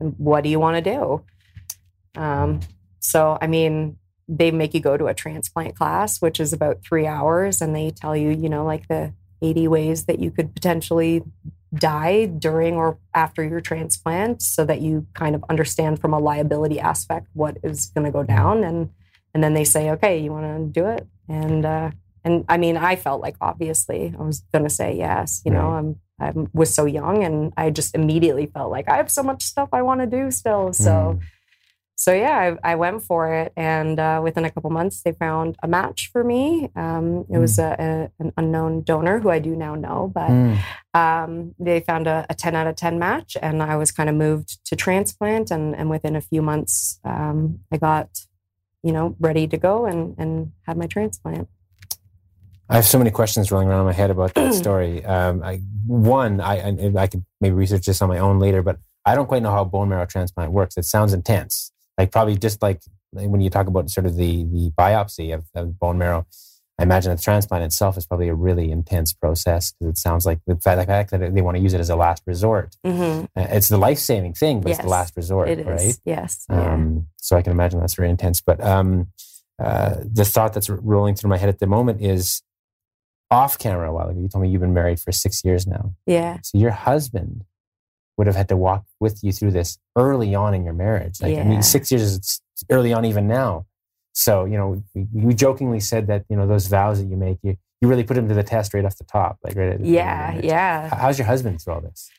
and 0.00 0.14
what 0.16 0.42
do 0.42 0.48
you 0.48 0.58
want 0.58 0.82
to 0.82 0.90
do? 0.90 1.24
Um, 2.18 2.60
so, 3.00 3.36
I 3.38 3.48
mean, 3.48 3.98
they 4.28 4.50
make 4.50 4.72
you 4.72 4.80
go 4.80 4.96
to 4.96 5.08
a 5.08 5.14
transplant 5.14 5.76
class, 5.76 6.22
which 6.22 6.40
is 6.40 6.54
about 6.54 6.82
three 6.82 7.06
hours, 7.06 7.60
and 7.60 7.76
they 7.76 7.90
tell 7.90 8.16
you, 8.16 8.30
you 8.30 8.48
know, 8.48 8.64
like 8.64 8.88
the 8.88 9.12
80 9.42 9.68
ways 9.68 10.06
that 10.06 10.20
you 10.20 10.30
could 10.30 10.54
potentially 10.54 11.22
die 11.74 12.24
during 12.24 12.76
or 12.76 12.98
after 13.14 13.44
your 13.44 13.60
transplant 13.60 14.40
so 14.40 14.64
that 14.64 14.80
you 14.80 15.06
kind 15.12 15.34
of 15.34 15.44
understand 15.50 16.00
from 16.00 16.14
a 16.14 16.18
liability 16.18 16.80
aspect 16.80 17.28
what 17.34 17.58
is 17.62 17.86
going 17.94 18.06
to 18.06 18.10
go 18.10 18.22
down 18.22 18.64
and 18.64 18.88
and 19.34 19.42
then 19.42 19.54
they 19.54 19.64
say 19.64 19.90
okay 19.90 20.18
you 20.18 20.30
want 20.30 20.44
to 20.44 20.80
do 20.80 20.86
it 20.86 21.06
and 21.28 21.64
uh 21.64 21.90
and 22.24 22.44
i 22.48 22.56
mean 22.56 22.76
i 22.76 22.96
felt 22.96 23.20
like 23.20 23.36
obviously 23.40 24.14
i 24.18 24.22
was 24.22 24.40
going 24.52 24.64
to 24.64 24.70
say 24.70 24.96
yes 24.96 25.42
you 25.44 25.50
know 25.50 25.70
i'm 25.70 25.96
i 26.20 26.32
was 26.52 26.74
so 26.74 26.84
young 26.84 27.24
and 27.24 27.52
i 27.56 27.70
just 27.70 27.94
immediately 27.94 28.46
felt 28.46 28.70
like 28.70 28.88
i 28.88 28.96
have 28.96 29.10
so 29.10 29.22
much 29.22 29.42
stuff 29.42 29.68
i 29.72 29.82
want 29.82 30.00
to 30.00 30.06
do 30.06 30.30
still 30.30 30.72
so 30.72 31.18
mm 31.18 31.20
so 32.00 32.14
yeah, 32.14 32.56
I, 32.64 32.72
I, 32.72 32.74
went 32.76 33.02
for 33.02 33.30
it, 33.30 33.52
and 33.58 34.00
uh, 34.00 34.22
within 34.24 34.46
a 34.46 34.50
couple 34.50 34.70
months, 34.70 35.02
they 35.02 35.12
found 35.12 35.56
a 35.62 35.68
match 35.68 36.08
for 36.10 36.24
me. 36.24 36.70
Um, 36.74 37.26
it 37.28 37.34
mm. 37.34 37.40
was 37.42 37.58
a, 37.58 37.76
a, 38.18 38.24
an 38.24 38.32
unknown 38.38 38.84
donor 38.84 39.20
who 39.20 39.28
I 39.28 39.38
do 39.38 39.54
now 39.54 39.74
know, 39.74 40.10
but 40.14 40.30
mm. 40.30 40.58
um, 40.94 41.54
they 41.58 41.80
found 41.80 42.06
a, 42.06 42.24
a, 42.30 42.34
ten 42.34 42.56
out 42.56 42.66
of 42.66 42.76
ten 42.76 42.98
match, 42.98 43.36
and 43.42 43.62
I 43.62 43.76
was 43.76 43.92
kind 43.92 44.08
of 44.08 44.14
moved 44.14 44.64
to 44.64 44.76
transplant. 44.76 45.50
And, 45.50 45.76
and 45.76 45.90
within 45.90 46.16
a 46.16 46.22
few 46.22 46.40
months, 46.40 46.98
um, 47.04 47.58
I 47.70 47.76
got, 47.76 48.08
you 48.82 48.92
know, 48.92 49.16
ready 49.20 49.46
to 49.46 49.56
go 49.56 49.86
and 49.86 50.14
and 50.18 50.52
have 50.62 50.76
my 50.76 50.86
transplant. 50.86 51.48
I 52.68 52.76
have 52.76 52.86
so 52.86 52.98
many 52.98 53.10
questions 53.10 53.50
rolling 53.50 53.68
around 53.68 53.80
in 53.80 53.86
my 53.86 53.92
head 53.92 54.10
about 54.10 54.34
that 54.34 54.54
story. 54.62 55.04
Um, 55.04 55.42
I, 55.42 55.60
one, 55.86 56.40
I, 56.40 56.68
I 56.68 56.92
I 56.96 57.06
could 57.06 57.24
maybe 57.40 57.54
research 57.54 57.86
this 57.86 58.00
on 58.00 58.08
my 58.08 58.18
own 58.18 58.38
later, 58.38 58.62
but 58.62 58.78
I 59.04 59.14
don't 59.14 59.26
quite 59.26 59.42
know 59.42 59.50
how 59.50 59.64
bone 59.64 59.88
marrow 59.88 60.06
transplant 60.06 60.52
works. 60.52 60.76
It 60.76 60.84
sounds 60.84 61.12
intense 61.12 61.72
like 62.00 62.12
probably 62.12 62.36
just 62.36 62.62
like 62.62 62.80
when 63.12 63.42
you 63.42 63.50
talk 63.50 63.66
about 63.66 63.90
sort 63.90 64.06
of 64.06 64.16
the 64.16 64.44
the 64.44 64.70
biopsy 64.78 65.34
of, 65.34 65.44
of 65.54 65.78
bone 65.78 65.98
marrow, 65.98 66.26
I 66.80 66.82
imagine 66.82 67.14
the 67.14 67.20
transplant 67.20 67.62
itself 67.62 67.98
is 67.98 68.06
probably 68.06 68.28
a 68.28 68.34
really 68.34 68.70
intense 68.70 69.12
process 69.12 69.72
because 69.72 69.92
it 69.92 69.98
sounds 69.98 70.24
like 70.24 70.38
the 70.46 70.56
fact, 70.56 70.80
the 70.80 70.86
fact, 70.86 71.10
that 71.10 71.34
they 71.34 71.42
want 71.42 71.58
to 71.58 71.62
use 71.62 71.74
it 71.74 71.80
as 71.80 71.90
a 71.90 71.96
last 71.96 72.22
resort. 72.26 72.74
Mm-hmm. 72.86 73.26
Uh, 73.38 73.46
it's 73.50 73.68
the 73.68 73.76
life 73.76 73.98
saving 73.98 74.32
thing, 74.32 74.62
but 74.62 74.70
yes, 74.70 74.78
it's 74.78 74.84
the 74.84 74.90
last 74.90 75.14
resort, 75.14 75.50
right? 75.66 76.00
Yes. 76.06 76.46
Um, 76.48 76.94
yeah. 76.94 77.00
So 77.18 77.36
I 77.36 77.42
can 77.42 77.52
imagine 77.52 77.80
that's 77.80 77.94
very 77.94 78.08
intense. 78.08 78.40
But 78.40 78.64
um, 78.64 79.08
uh, 79.62 79.96
the 80.02 80.24
thought 80.24 80.54
that's 80.54 80.70
rolling 80.70 81.16
through 81.16 81.28
my 81.28 81.36
head 81.36 81.50
at 81.50 81.58
the 81.58 81.66
moment 81.66 82.00
is 82.00 82.42
off 83.30 83.58
camera 83.58 83.90
a 83.90 83.92
while 83.92 84.08
ago. 84.08 84.18
You 84.18 84.28
told 84.28 84.42
me 84.42 84.48
you've 84.48 84.62
been 84.62 84.72
married 84.72 85.00
for 85.00 85.12
six 85.12 85.44
years 85.44 85.66
now. 85.66 85.94
Yeah. 86.06 86.38
So 86.42 86.56
your 86.56 86.70
husband 86.70 87.44
would 88.16 88.26
have 88.26 88.36
had 88.36 88.48
to 88.48 88.56
walk 88.56 88.86
with 89.00 89.22
you 89.22 89.32
through 89.32 89.50
this 89.50 89.78
early 89.96 90.34
on 90.34 90.54
in 90.54 90.64
your 90.64 90.72
marriage. 90.72 91.20
Like, 91.20 91.34
yeah. 91.34 91.42
I 91.42 91.44
mean, 91.44 91.62
six 91.62 91.90
years 91.90 92.02
is 92.02 92.40
early 92.70 92.94
on 92.94 93.04
even 93.04 93.28
now. 93.28 93.66
So, 94.20 94.44
you 94.44 94.58
know, 94.58 94.82
we, 94.94 95.06
we, 95.14 95.34
jokingly 95.34 95.80
said 95.80 96.06
that, 96.08 96.26
you 96.28 96.36
know, 96.36 96.46
those 96.46 96.66
vows 96.66 97.00
that 97.00 97.08
you 97.08 97.16
make, 97.16 97.38
you, 97.42 97.56
you 97.80 97.88
really 97.88 98.04
put 98.04 98.14
them 98.16 98.28
to 98.28 98.34
the 98.34 98.42
test 98.42 98.74
right 98.74 98.84
off 98.84 98.98
the 98.98 99.04
top. 99.04 99.38
Like, 99.42 99.56
right. 99.56 99.80
yeah. 99.80 100.38
Yeah. 100.42 100.94
How's 100.94 101.18
your 101.18 101.26
husband 101.26 101.62
through 101.62 101.72
all 101.72 101.80
this? 101.80 102.10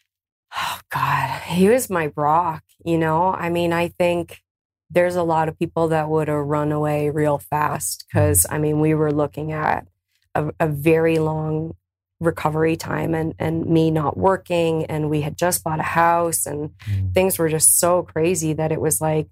Oh, 0.58 0.80
God. 0.90 1.42
He 1.44 1.70
was 1.70 1.92
my 1.92 2.12
rock. 2.16 2.64
You 2.84 2.98
know, 2.98 3.32
I 3.32 3.50
mean, 3.50 3.72
I 3.72 3.90
think 3.90 4.42
there's 4.90 5.16
a 5.16 5.22
lot 5.22 5.48
of 5.48 5.60
people 5.60 5.90
that 5.90 6.10
would 6.10 6.28
have 6.28 6.44
run 6.44 6.72
away 6.72 7.12
real 7.12 7.38
fast 7.38 8.06
because, 8.08 8.48
I 8.50 8.58
mean, 8.58 8.80
we 8.80 8.96
were 8.96 9.12
looking 9.12 9.52
at 9.52 9.88
a, 10.34 10.52
a 10.60 10.68
very 10.68 11.20
long 11.20 11.76
recovery 12.20 12.76
time 12.76 13.14
and 13.16 13.34
and 13.40 13.66
me 13.66 13.90
not 13.90 14.16
working 14.16 14.86
and 14.86 15.10
we 15.10 15.22
had 15.22 15.36
just 15.36 15.64
bought 15.64 15.80
a 15.80 15.84
house 15.84 16.46
and 16.46 16.70
mm. 16.88 17.12
things 17.16 17.40
were 17.40 17.50
just 17.50 17.80
so 17.80 18.04
crazy 18.04 18.54
that 18.54 18.72
it 18.72 18.80
was 18.80 19.02
like 19.02 19.28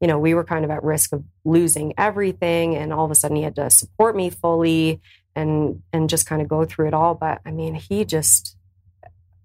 you 0.00 0.06
know 0.06 0.18
we 0.18 0.34
were 0.34 0.44
kind 0.44 0.64
of 0.64 0.70
at 0.70 0.82
risk 0.82 1.12
of 1.12 1.24
losing 1.44 1.92
everything 1.98 2.76
and 2.76 2.92
all 2.92 3.04
of 3.04 3.10
a 3.10 3.14
sudden 3.14 3.36
he 3.36 3.42
had 3.42 3.56
to 3.56 3.70
support 3.70 4.16
me 4.16 4.30
fully 4.30 5.00
and 5.34 5.82
and 5.92 6.08
just 6.08 6.26
kind 6.26 6.42
of 6.42 6.48
go 6.48 6.64
through 6.64 6.88
it 6.88 6.94
all. 6.94 7.14
But 7.14 7.40
i 7.44 7.50
mean 7.50 7.74
he 7.74 8.04
just 8.04 8.56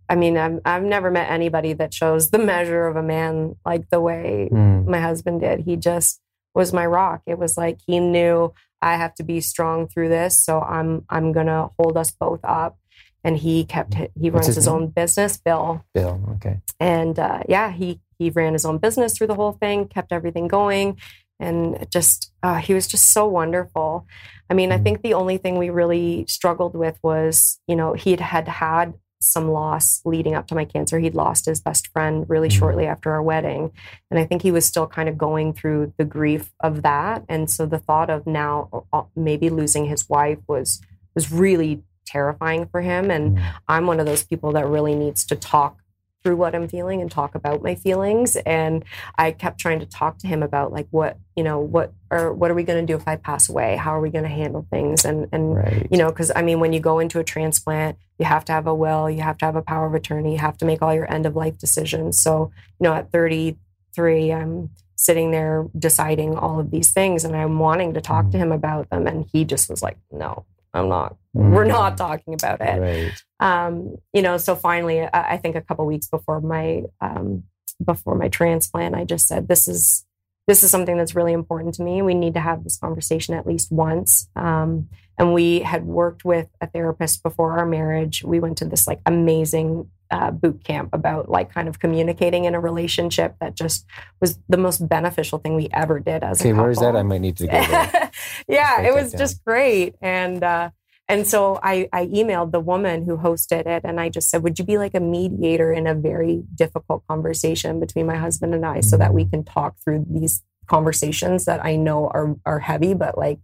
i 0.10 0.16
mean 0.16 0.38
i've, 0.38 0.60
I've 0.66 0.84
never 0.84 1.12
met 1.12 1.30
anybody 1.30 1.74
that 1.74 1.94
shows 1.94 2.30
the 2.30 2.40
measure 2.40 2.88
of 2.88 2.96
a 2.96 3.04
man 3.04 3.56
like 3.66 3.90
the 3.90 4.00
way 4.00 4.50
mm. 4.52 4.86
my 4.86 5.00
husband 5.00 5.42
did. 5.42 5.62
He 5.62 5.76
just 5.76 6.22
was 6.54 6.72
my 6.72 6.86
rock. 6.86 7.22
It 7.26 7.38
was 7.38 7.58
like 7.58 7.80
he 7.86 8.00
knew 8.00 8.54
i 8.82 8.96
have 8.96 9.14
to 9.16 9.24
be 9.24 9.42
strong 9.42 9.88
through 9.88 10.10
this 10.10 10.38
so 10.38 10.62
i'm 10.62 11.04
i'm 11.10 11.32
gonna 11.32 11.70
hold 11.80 11.98
us 11.98 12.12
both 12.12 12.40
up 12.44 12.78
and 13.26 13.38
he 13.38 13.66
kept 13.66 13.96
he 14.18 14.30
runs 14.30 14.46
his, 14.46 14.56
his 14.56 14.68
own 14.68 14.88
business 14.88 15.36
bill. 15.36 15.84
Bill 15.94 16.22
okay. 16.36 16.62
And 16.80 17.20
uh, 17.20 17.42
yeah 17.50 17.72
he 17.72 18.00
he 18.18 18.30
ran 18.30 18.54
his 18.54 18.66
own 18.66 18.78
business 18.78 19.18
through 19.18 19.28
the 19.28 19.36
whole 19.36 19.54
thing 19.54 19.90
kept 19.90 20.14
everything 20.14 20.48
going 20.48 20.98
and 21.38 21.86
just 21.92 22.32
uh, 22.44 22.56
he 22.56 22.74
was 22.74 22.88
just 22.88 23.12
so 23.12 23.28
wonderful. 23.28 24.08
I 24.50 24.54
mean 24.54 24.70
mm. 24.70 24.76
i 24.76 24.78
think 24.78 25.02
the 25.02 25.16
only 25.16 25.38
thing 25.38 25.58
we 25.58 25.70
really 25.70 26.26
struggled 26.30 26.76
with 26.76 26.98
was 27.04 27.60
you 27.68 27.76
know 27.76 27.94
he 27.94 28.16
had 28.16 28.48
had 28.48 28.94
some 29.20 29.50
loss 29.50 30.02
leading 30.06 30.36
up 30.36 30.46
to 30.46 30.54
my 30.54 30.66
cancer. 30.66 31.00
He'd 31.00 31.16
lost 31.16 31.48
his 31.48 31.60
best 31.60 31.88
friend 31.88 32.26
really 32.30 32.50
mm. 32.50 32.58
shortly 32.60 32.86
after 32.86 33.12
our 33.12 33.24
wedding. 33.24 33.72
And 34.12 34.20
i 34.20 34.26
think 34.26 34.44
he 34.44 34.52
was 34.52 34.66
still 34.66 34.86
kind 34.86 35.10
of 35.10 35.18
going 35.18 35.54
through 35.54 35.94
the 35.98 36.06
grief 36.06 36.54
of 36.60 36.84
that. 36.84 37.24
And 37.28 37.50
so 37.50 37.66
the 37.66 37.80
thought 37.80 38.12
of 38.12 38.28
now 38.28 38.86
uh, 38.94 39.04
maybe 39.16 39.50
losing 39.50 39.86
his 39.86 40.08
wife 40.08 40.40
was 40.48 40.80
was 41.16 41.32
really 41.32 41.82
terrifying 42.06 42.68
for 42.68 42.82
him. 42.82 43.12
And 43.12 43.38
mm. 43.38 43.54
I'm 43.68 43.88
one 43.88 44.00
of 44.00 44.06
those 44.06 44.24
people 44.24 44.52
that 44.54 44.68
really 44.68 44.96
needs 44.96 45.26
to 45.26 45.36
talk 45.36 45.80
through 46.26 46.36
what 46.36 46.56
I'm 46.56 46.68
feeling 46.68 47.02
and 47.02 47.12
talk 47.12 47.36
about 47.36 47.62
my 47.62 47.76
feelings. 47.76 48.36
And 48.36 48.84
I 49.16 49.32
kept 49.32 49.60
trying 49.60 49.80
to 49.80 49.86
talk 49.86 50.18
to 50.20 50.28
him 50.28 50.42
about 50.42 50.74
like 50.74 50.88
what, 50.90 51.20
you 51.36 51.44
know, 51.44 51.60
what 51.60 51.94
or 52.10 52.34
what 52.34 52.50
are 52.50 52.56
we 52.56 52.64
going 52.64 52.86
to 52.86 52.92
do 52.92 52.98
if 52.98 53.08
I 53.08 53.16
pass 53.16 53.48
away? 53.48 53.76
How 53.76 53.96
are 53.96 54.02
we 54.02 54.10
going 54.10 54.24
to 54.24 54.30
handle 54.30 54.66
things? 54.72 55.06
And 55.06 55.30
and 55.32 55.56
right. 55.56 55.88
you 55.92 56.00
know, 56.00 56.10
because 56.10 56.32
I 56.36 56.42
mean, 56.42 56.60
when 56.60 56.74
you 56.74 56.80
go 56.80 56.98
into 56.98 57.20
a 57.20 57.24
transplant, 57.24 58.00
you 58.18 58.26
have 58.26 58.44
to 58.46 58.54
have 58.54 58.66
a 58.66 58.74
will, 58.74 59.08
you 59.08 59.22
have 59.22 59.38
to 59.38 59.46
have 59.46 59.56
a 59.56 59.62
power 59.62 59.86
of 59.86 59.94
attorney, 59.94 60.32
you 60.32 60.40
have 60.40 60.58
to 60.58 60.66
make 60.66 60.82
all 60.82 60.96
your 60.96 61.12
end 61.14 61.28
of 61.28 61.36
life 61.36 61.60
decisions. 61.60 62.18
So 62.20 62.52
you 62.80 62.86
know, 62.86 62.94
at 62.96 63.12
33, 63.12 64.34
I'm 64.34 64.72
sitting 64.96 65.30
there 65.30 65.68
deciding 65.78 66.36
all 66.38 66.60
of 66.60 66.72
these 66.72 66.90
things, 66.92 67.24
and 67.24 67.36
I'm 67.36 67.60
wanting 67.60 67.94
to 67.94 68.02
talk 68.02 68.26
mm. 68.26 68.32
to 68.32 68.38
him 68.40 68.52
about 68.52 68.90
them, 68.90 69.06
and 69.06 69.30
he 69.32 69.46
just 69.46 69.70
was 69.70 69.84
like, 69.84 69.98
no 70.12 70.46
I'm 70.76 70.90
not. 70.90 71.16
Mm-hmm. 71.36 71.54
We're 71.54 71.66
not 71.66 71.98
talking 71.98 72.34
about 72.34 72.62
it. 72.62 72.80
Right. 72.80 73.24
Um, 73.40 73.98
you 74.14 74.22
know, 74.22 74.38
so 74.38 74.56
finally, 74.56 75.02
I, 75.02 75.34
I 75.34 75.38
think 75.38 75.56
a 75.56 75.62
couple 75.62 75.86
weeks 75.86 76.08
before 76.08 76.42
my 76.42 76.84
um, 77.02 77.44
before 77.84 78.16
my 78.16 78.30
transplant, 78.30 78.96
I 78.96 79.04
just 79.04 79.28
said, 79.28 79.48
"This 79.48 79.68
is 79.68 80.06
this 80.48 80.64
is 80.64 80.72
something 80.72 80.98
that's 80.98 81.16
really 81.16 81.34
important 81.34 81.74
to 81.76 81.84
me. 81.84 82.02
We 82.02 82.14
need 82.14 82.36
to 82.36 82.40
have 82.40 82.64
this 82.64 82.78
conversation 82.78 83.34
at 83.34 83.48
least 83.48 83.72
once." 83.72 84.28
Um, 84.36 84.90
and 85.18 85.34
we 85.34 85.60
had 85.60 85.86
worked 85.86 86.26
with 86.26 86.48
a 86.60 86.68
therapist 86.68 87.24
before 87.24 87.58
our 87.58 87.66
marriage. 87.66 88.24
We 88.24 88.40
went 88.40 88.58
to 88.60 88.66
this 88.66 88.86
like 88.86 89.00
amazing 89.06 89.90
uh, 90.12 90.32
boot 90.32 90.64
camp 90.64 90.90
about 90.94 91.30
like 91.30 91.54
kind 91.54 91.68
of 91.68 91.80
communicating 91.80 92.46
in 92.46 92.54
a 92.54 92.60
relationship 92.60 93.36
that 93.40 93.56
just 93.56 93.86
was 94.22 94.38
the 94.48 94.58
most 94.58 94.88
beneficial 94.88 95.40
thing 95.40 95.56
we 95.56 95.68
ever 95.74 96.00
did 96.00 96.24
as 96.24 96.42
okay, 96.42 96.50
a 96.50 96.54
couple. 96.54 96.66
where's 96.66 96.80
that? 96.80 96.96
I 96.96 97.04
might 97.04 97.22
need 97.22 97.38
to 97.38 97.48
go 97.48 97.52
there. 97.52 97.92
yeah, 98.48 98.82
it 98.82 98.94
was 98.94 99.14
just 99.14 99.44
great. 99.44 99.96
And 100.02 100.44
uh, 100.44 100.70
and 101.08 101.28
so 101.28 101.60
I, 101.62 101.88
I 101.94 102.08
emailed 102.08 102.52
the 102.52 102.60
woman 102.60 103.06
who 103.06 103.18
hosted 103.18 103.68
it 103.68 103.84
and 103.84 104.00
I 104.00 104.10
just 104.10 104.30
said, 104.30 104.42
Would 104.44 104.58
you 104.58 104.66
be 104.66 104.78
like 104.78 104.96
a 104.96 105.00
mediator 105.00 105.72
in 105.72 105.86
a 105.86 105.94
very 105.94 106.44
difficult 106.56 107.04
conversation 107.08 107.80
between 107.80 108.08
my 108.08 108.16
husband 108.16 108.56
and 108.56 108.66
I 108.66 108.80
so 108.80 108.98
that 108.98 109.14
we 109.14 109.26
can 109.26 109.44
talk 109.44 109.76
through 109.84 110.06
these 110.10 110.44
conversations 110.68 111.46
that 111.46 111.64
I 111.64 111.76
know 111.76 112.08
are 112.08 112.36
are 112.46 112.60
heavy, 112.60 112.96
but 112.96 113.18
like 113.18 113.40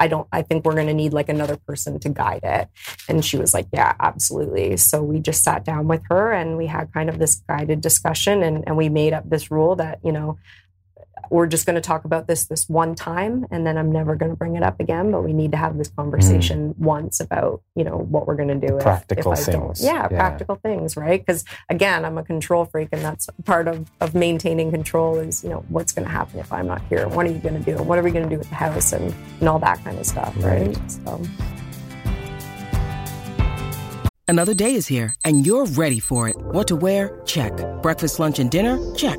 I 0.00 0.08
don't, 0.08 0.26
I 0.32 0.40
think 0.40 0.64
we're 0.64 0.74
going 0.74 0.86
to 0.86 0.94
need 0.94 1.12
like 1.12 1.28
another 1.28 1.58
person 1.58 2.00
to 2.00 2.08
guide 2.08 2.40
it. 2.42 2.68
And 3.06 3.22
she 3.22 3.36
was 3.36 3.52
like, 3.52 3.66
yeah, 3.70 3.94
absolutely. 4.00 4.78
So 4.78 5.02
we 5.02 5.20
just 5.20 5.44
sat 5.44 5.62
down 5.62 5.88
with 5.88 6.00
her 6.08 6.32
and 6.32 6.56
we 6.56 6.66
had 6.66 6.90
kind 6.94 7.10
of 7.10 7.18
this 7.18 7.42
guided 7.46 7.82
discussion 7.82 8.42
and, 8.42 8.64
and 8.66 8.78
we 8.78 8.88
made 8.88 9.12
up 9.12 9.28
this 9.28 9.50
rule 9.50 9.76
that, 9.76 9.98
you 10.02 10.10
know, 10.10 10.38
we're 11.30 11.46
just 11.46 11.66
going 11.66 11.74
to 11.74 11.80
talk 11.80 12.04
about 12.04 12.26
this 12.26 12.46
this 12.46 12.68
one 12.68 12.94
time 12.94 13.46
and 13.50 13.66
then 13.66 13.76
i'm 13.76 13.90
never 13.90 14.16
going 14.16 14.30
to 14.30 14.36
bring 14.36 14.56
it 14.56 14.62
up 14.62 14.78
again 14.80 15.10
but 15.10 15.22
we 15.22 15.32
need 15.32 15.50
to 15.50 15.56
have 15.56 15.76
this 15.76 15.88
conversation 15.88 16.74
mm. 16.74 16.78
once 16.78 17.20
about 17.20 17.62
you 17.74 17.84
know 17.84 17.96
what 17.96 18.26
we're 18.26 18.36
going 18.36 18.60
to 18.60 18.66
do 18.66 18.78
practical 18.78 19.32
if, 19.32 19.40
if 19.40 19.44
things. 19.46 19.84
Yeah, 19.84 19.94
yeah, 19.94 20.08
practical 20.08 20.56
things 20.56 20.96
right? 20.96 21.20
Because 21.20 21.44
again 21.68 22.04
i'm 22.04 22.18
a 22.18 22.22
control 22.22 22.64
freak 22.64 22.88
and 22.92 23.02
that's 23.02 23.28
part 23.44 23.68
of, 23.68 23.90
of 24.00 24.14
maintaining 24.14 24.70
control 24.70 25.16
is 25.18 25.42
you 25.44 25.50
know 25.50 25.64
what's 25.68 25.92
going 25.92 26.06
to 26.06 26.12
happen 26.12 26.38
if 26.38 26.52
i'm 26.52 26.66
not 26.66 26.82
here? 26.88 27.08
What 27.08 27.26
are 27.26 27.30
you 27.30 27.38
going 27.38 27.62
to 27.62 27.76
do? 27.76 27.82
What 27.82 27.98
are 27.98 28.02
we 28.02 28.10
going 28.10 28.24
to 28.24 28.30
do 28.30 28.38
with 28.38 28.48
the 28.48 28.54
house 28.54 28.92
and 28.92 29.14
and 29.40 29.48
all 29.48 29.58
that 29.58 29.82
kind 29.84 29.98
of 29.98 30.06
stuff 30.06 30.34
right, 30.38 30.76
right? 30.76 30.90
so. 30.90 31.20
Another 34.28 34.54
day 34.54 34.74
is 34.74 34.86
here 34.86 35.12
and 35.24 35.44
you're 35.44 35.66
ready 35.66 35.98
for 35.98 36.28
it. 36.28 36.36
What 36.36 36.68
to 36.68 36.76
wear? 36.76 37.20
Check. 37.26 37.52
Breakfast 37.82 38.20
lunch 38.20 38.38
and 38.38 38.48
dinner? 38.48 38.78
Check 38.94 39.18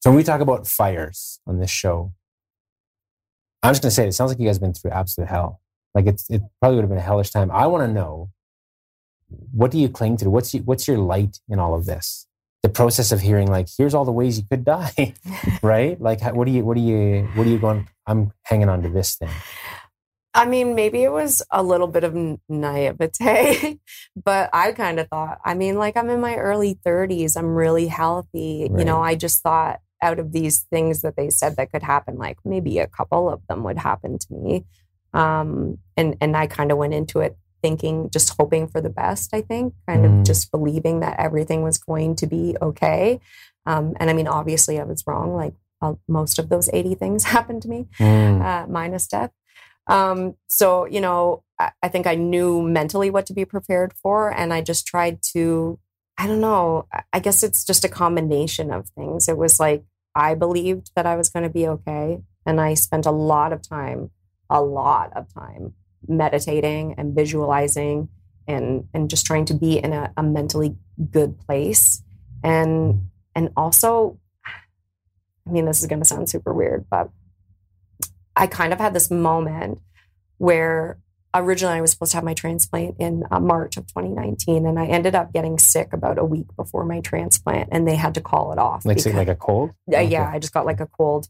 So 0.00 0.10
when 0.10 0.16
we 0.16 0.24
talk 0.24 0.40
about 0.40 0.66
fires 0.66 1.40
on 1.46 1.58
this 1.58 1.70
show, 1.70 2.12
I'm 3.62 3.72
just 3.72 3.82
going 3.82 3.90
to 3.90 3.94
say 3.94 4.04
it, 4.04 4.08
it 4.08 4.12
sounds 4.12 4.30
like 4.30 4.38
you 4.38 4.46
guys 4.46 4.56
have 4.56 4.62
been 4.62 4.74
through 4.74 4.92
absolute 4.92 5.28
hell. 5.28 5.60
Like 5.94 6.06
it's 6.06 6.28
it 6.30 6.42
probably 6.60 6.76
would 6.76 6.82
have 6.82 6.90
been 6.90 6.98
a 6.98 7.02
hellish 7.02 7.30
time. 7.30 7.50
I 7.50 7.66
want 7.66 7.88
to 7.88 7.92
know 7.92 8.30
what 9.52 9.70
do 9.70 9.78
you 9.78 9.88
cling 9.88 10.16
to? 10.18 10.30
What's 10.30 10.54
you, 10.54 10.60
what's 10.60 10.86
your 10.86 10.98
light 10.98 11.40
in 11.48 11.58
all 11.58 11.74
of 11.74 11.86
this? 11.86 12.26
The 12.62 12.68
process 12.68 13.12
of 13.12 13.20
hearing 13.20 13.48
like 13.48 13.68
here's 13.76 13.94
all 13.94 14.04
the 14.04 14.12
ways 14.12 14.38
you 14.38 14.44
could 14.48 14.64
die, 14.64 15.14
right? 15.62 16.00
Like 16.00 16.22
what 16.34 16.46
do 16.46 16.52
you 16.52 16.64
what 16.64 16.76
do 16.76 16.82
you 16.82 17.28
what 17.34 17.46
are 17.46 17.50
you 17.50 17.58
going? 17.58 17.88
I'm 18.06 18.32
hanging 18.44 18.68
on 18.68 18.82
to 18.82 18.88
this 18.88 19.16
thing. 19.16 19.30
I 20.34 20.46
mean, 20.46 20.74
maybe 20.74 21.02
it 21.02 21.10
was 21.10 21.42
a 21.50 21.62
little 21.62 21.88
bit 21.88 22.04
of 22.04 22.14
naivete, 22.48 23.80
but 24.24 24.50
I 24.52 24.72
kind 24.72 25.00
of 25.00 25.08
thought, 25.08 25.38
I 25.44 25.54
mean, 25.54 25.78
like 25.78 25.96
I'm 25.96 26.10
in 26.10 26.20
my 26.20 26.36
early 26.36 26.78
30s, 26.86 27.36
I'm 27.36 27.56
really 27.56 27.88
healthy. 27.88 28.68
Right. 28.70 28.78
You 28.78 28.84
know, 28.84 29.00
I 29.02 29.16
just 29.16 29.42
thought 29.42 29.80
out 30.02 30.18
of 30.18 30.32
these 30.32 30.60
things 30.70 31.02
that 31.02 31.16
they 31.16 31.30
said 31.30 31.56
that 31.56 31.72
could 31.72 31.82
happen, 31.82 32.16
like 32.16 32.38
maybe 32.44 32.78
a 32.78 32.86
couple 32.86 33.28
of 33.28 33.46
them 33.48 33.62
would 33.64 33.78
happen 33.78 34.18
to 34.18 34.32
me. 34.32 34.64
Um, 35.12 35.78
and 35.96 36.16
and 36.20 36.36
I 36.36 36.46
kind 36.46 36.70
of 36.70 36.78
went 36.78 36.94
into 36.94 37.20
it 37.20 37.36
thinking, 37.62 38.08
just 38.10 38.36
hoping 38.38 38.68
for 38.68 38.80
the 38.80 38.90
best. 38.90 39.34
I 39.34 39.40
think, 39.40 39.74
kind 39.86 40.04
mm. 40.04 40.20
of 40.20 40.26
just 40.26 40.50
believing 40.50 41.00
that 41.00 41.18
everything 41.18 41.62
was 41.62 41.78
going 41.78 42.16
to 42.16 42.26
be 42.26 42.56
okay. 42.60 43.20
Um, 43.66 43.94
and 44.00 44.10
I 44.10 44.12
mean, 44.12 44.28
obviously, 44.28 44.78
I 44.78 44.84
was 44.84 45.04
wrong. 45.06 45.34
Like 45.34 45.54
uh, 45.82 45.94
most 46.06 46.38
of 46.38 46.48
those 46.48 46.68
eighty 46.72 46.94
things 46.94 47.24
happened 47.36 47.62
to 47.62 47.68
me, 47.68 47.88
mm. 47.98 48.42
uh, 48.44 48.66
minus 48.68 49.06
death. 49.06 49.32
Um, 49.86 50.36
so 50.46 50.84
you 50.84 51.00
know, 51.00 51.42
I, 51.58 51.70
I 51.82 51.88
think 51.88 52.06
I 52.06 52.14
knew 52.14 52.62
mentally 52.62 53.10
what 53.10 53.26
to 53.26 53.32
be 53.32 53.44
prepared 53.44 53.92
for, 53.94 54.30
and 54.32 54.52
I 54.52 54.60
just 54.60 54.86
tried 54.86 55.22
to 55.34 55.78
I 56.18 56.26
don't 56.26 56.40
know. 56.40 56.88
I 57.12 57.20
guess 57.20 57.44
it's 57.44 57.64
just 57.64 57.84
a 57.84 57.88
combination 57.88 58.72
of 58.72 58.88
things. 58.90 59.28
It 59.28 59.38
was 59.38 59.60
like 59.60 59.84
I 60.16 60.34
believed 60.34 60.90
that 60.96 61.06
I 61.06 61.14
was 61.14 61.28
going 61.28 61.44
to 61.44 61.48
be 61.48 61.68
okay. 61.68 62.18
And 62.44 62.60
I 62.60 62.74
spent 62.74 63.06
a 63.06 63.12
lot 63.12 63.52
of 63.52 63.62
time, 63.62 64.10
a 64.50 64.60
lot 64.60 65.16
of 65.16 65.32
time 65.32 65.74
meditating 66.06 66.94
and 66.98 67.14
visualizing 67.14 68.08
and, 68.48 68.88
and 68.92 69.08
just 69.08 69.26
trying 69.26 69.44
to 69.44 69.54
be 69.54 69.78
in 69.78 69.92
a, 69.92 70.12
a 70.16 70.22
mentally 70.22 70.76
good 71.10 71.38
place. 71.38 72.02
And, 72.42 73.08
and 73.34 73.50
also, 73.56 74.18
I 75.46 75.50
mean, 75.50 75.66
this 75.66 75.80
is 75.80 75.86
going 75.86 76.00
to 76.00 76.04
sound 76.04 76.28
super 76.28 76.52
weird, 76.52 76.86
but 76.90 77.10
I 78.34 78.48
kind 78.48 78.72
of 78.72 78.80
had 78.80 78.94
this 78.94 79.10
moment 79.10 79.80
where 80.38 80.98
originally 81.34 81.76
I 81.76 81.80
was 81.80 81.90
supposed 81.90 82.12
to 82.12 82.16
have 82.16 82.24
my 82.24 82.34
transplant 82.34 82.96
in 82.98 83.24
uh, 83.30 83.40
March 83.40 83.76
of 83.76 83.86
2019, 83.86 84.66
and 84.66 84.78
I 84.78 84.86
ended 84.86 85.14
up 85.14 85.32
getting 85.32 85.58
sick 85.58 85.92
about 85.92 86.18
a 86.18 86.24
week 86.24 86.46
before 86.56 86.84
my 86.84 87.00
transplant, 87.00 87.68
and 87.72 87.86
they 87.86 87.96
had 87.96 88.14
to 88.14 88.20
call 88.20 88.52
it 88.52 88.58
off. 88.58 88.84
Like 88.84 88.96
because, 88.98 89.14
like 89.14 89.28
a 89.28 89.34
cold? 89.34 89.70
Yeah, 89.86 90.00
okay. 90.00 90.08
yeah, 90.08 90.30
I 90.32 90.38
just 90.38 90.52
got 90.52 90.66
like 90.66 90.80
a 90.80 90.86
cold, 90.86 91.28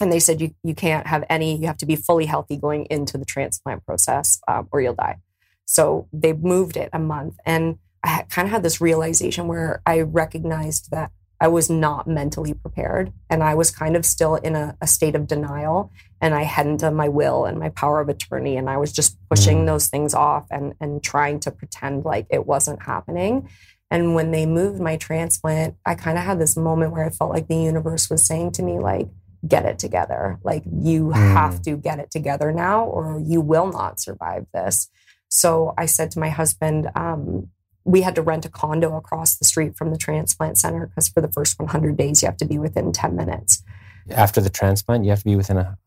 and 0.00 0.12
they 0.12 0.20
said 0.20 0.40
you 0.40 0.54
you 0.62 0.74
can't 0.74 1.06
have 1.06 1.24
any. 1.28 1.56
You 1.56 1.66
have 1.66 1.78
to 1.78 1.86
be 1.86 1.96
fully 1.96 2.26
healthy 2.26 2.56
going 2.56 2.86
into 2.86 3.18
the 3.18 3.24
transplant 3.24 3.84
process, 3.86 4.40
um, 4.48 4.68
or 4.70 4.80
you'll 4.80 4.94
die. 4.94 5.18
So 5.64 6.08
they 6.12 6.32
moved 6.32 6.76
it 6.76 6.90
a 6.92 6.98
month, 6.98 7.36
and 7.44 7.78
I 8.02 8.24
kind 8.28 8.46
of 8.46 8.52
had 8.52 8.62
this 8.62 8.80
realization 8.80 9.48
where 9.48 9.82
I 9.84 10.00
recognized 10.00 10.90
that 10.90 11.10
I 11.40 11.48
was 11.48 11.68
not 11.68 12.06
mentally 12.06 12.54
prepared. 12.54 13.12
And 13.28 13.42
I 13.42 13.54
was 13.54 13.70
kind 13.70 13.96
of 13.96 14.06
still 14.06 14.36
in 14.36 14.56
a, 14.56 14.76
a, 14.80 14.86
state 14.86 15.14
of 15.14 15.26
denial. 15.26 15.92
And 16.20 16.34
I 16.34 16.44
hadn't 16.44 16.78
done 16.78 16.94
my 16.94 17.08
will 17.08 17.44
and 17.44 17.58
my 17.58 17.68
power 17.68 18.00
of 18.00 18.08
attorney. 18.08 18.56
And 18.56 18.70
I 18.70 18.78
was 18.78 18.92
just 18.92 19.18
pushing 19.28 19.58
mm. 19.58 19.66
those 19.66 19.88
things 19.88 20.14
off 20.14 20.46
and, 20.50 20.74
and 20.80 21.02
trying 21.02 21.40
to 21.40 21.50
pretend 21.50 22.04
like 22.04 22.26
it 22.30 22.46
wasn't 22.46 22.82
happening. 22.82 23.48
And 23.90 24.14
when 24.14 24.30
they 24.30 24.46
moved 24.46 24.80
my 24.80 24.96
transplant, 24.96 25.76
I 25.84 25.94
kind 25.94 26.18
of 26.18 26.24
had 26.24 26.40
this 26.40 26.56
moment 26.56 26.92
where 26.92 27.04
I 27.04 27.10
felt 27.10 27.30
like 27.30 27.48
the 27.48 27.56
universe 27.56 28.10
was 28.10 28.24
saying 28.24 28.52
to 28.52 28.62
me, 28.62 28.78
like, 28.78 29.08
get 29.46 29.64
it 29.64 29.78
together. 29.78 30.40
Like, 30.42 30.64
you 30.64 31.08
mm. 31.08 31.14
have 31.14 31.62
to 31.62 31.76
get 31.76 32.00
it 32.00 32.10
together 32.10 32.50
now, 32.50 32.84
or 32.84 33.20
you 33.24 33.40
will 33.40 33.70
not 33.70 34.00
survive 34.00 34.46
this. 34.52 34.88
So 35.28 35.74
I 35.76 35.86
said 35.86 36.10
to 36.12 36.18
my 36.18 36.30
husband, 36.30 36.88
um, 36.94 37.50
we 37.86 38.02
had 38.02 38.16
to 38.16 38.22
rent 38.22 38.44
a 38.44 38.48
condo 38.48 38.96
across 38.96 39.36
the 39.36 39.44
street 39.44 39.76
from 39.76 39.92
the 39.92 39.96
transplant 39.96 40.58
center 40.58 40.86
because 40.86 41.08
for 41.08 41.20
the 41.20 41.30
first 41.30 41.58
100 41.58 41.96
days 41.96 42.20
you 42.20 42.26
have 42.26 42.36
to 42.36 42.44
be 42.44 42.58
within 42.58 42.92
10 42.92 43.16
minutes 43.16 43.62
after 44.10 44.40
the 44.40 44.50
transplant 44.50 45.04
you 45.04 45.10
have 45.10 45.20
to 45.20 45.24
be 45.24 45.36
within 45.36 45.56
a, 45.56 45.78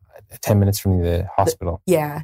10 0.42 0.60
minutes 0.60 0.80
from 0.80 1.02
the 1.02 1.28
hospital 1.36 1.82
the, 1.86 1.94
yeah 1.94 2.22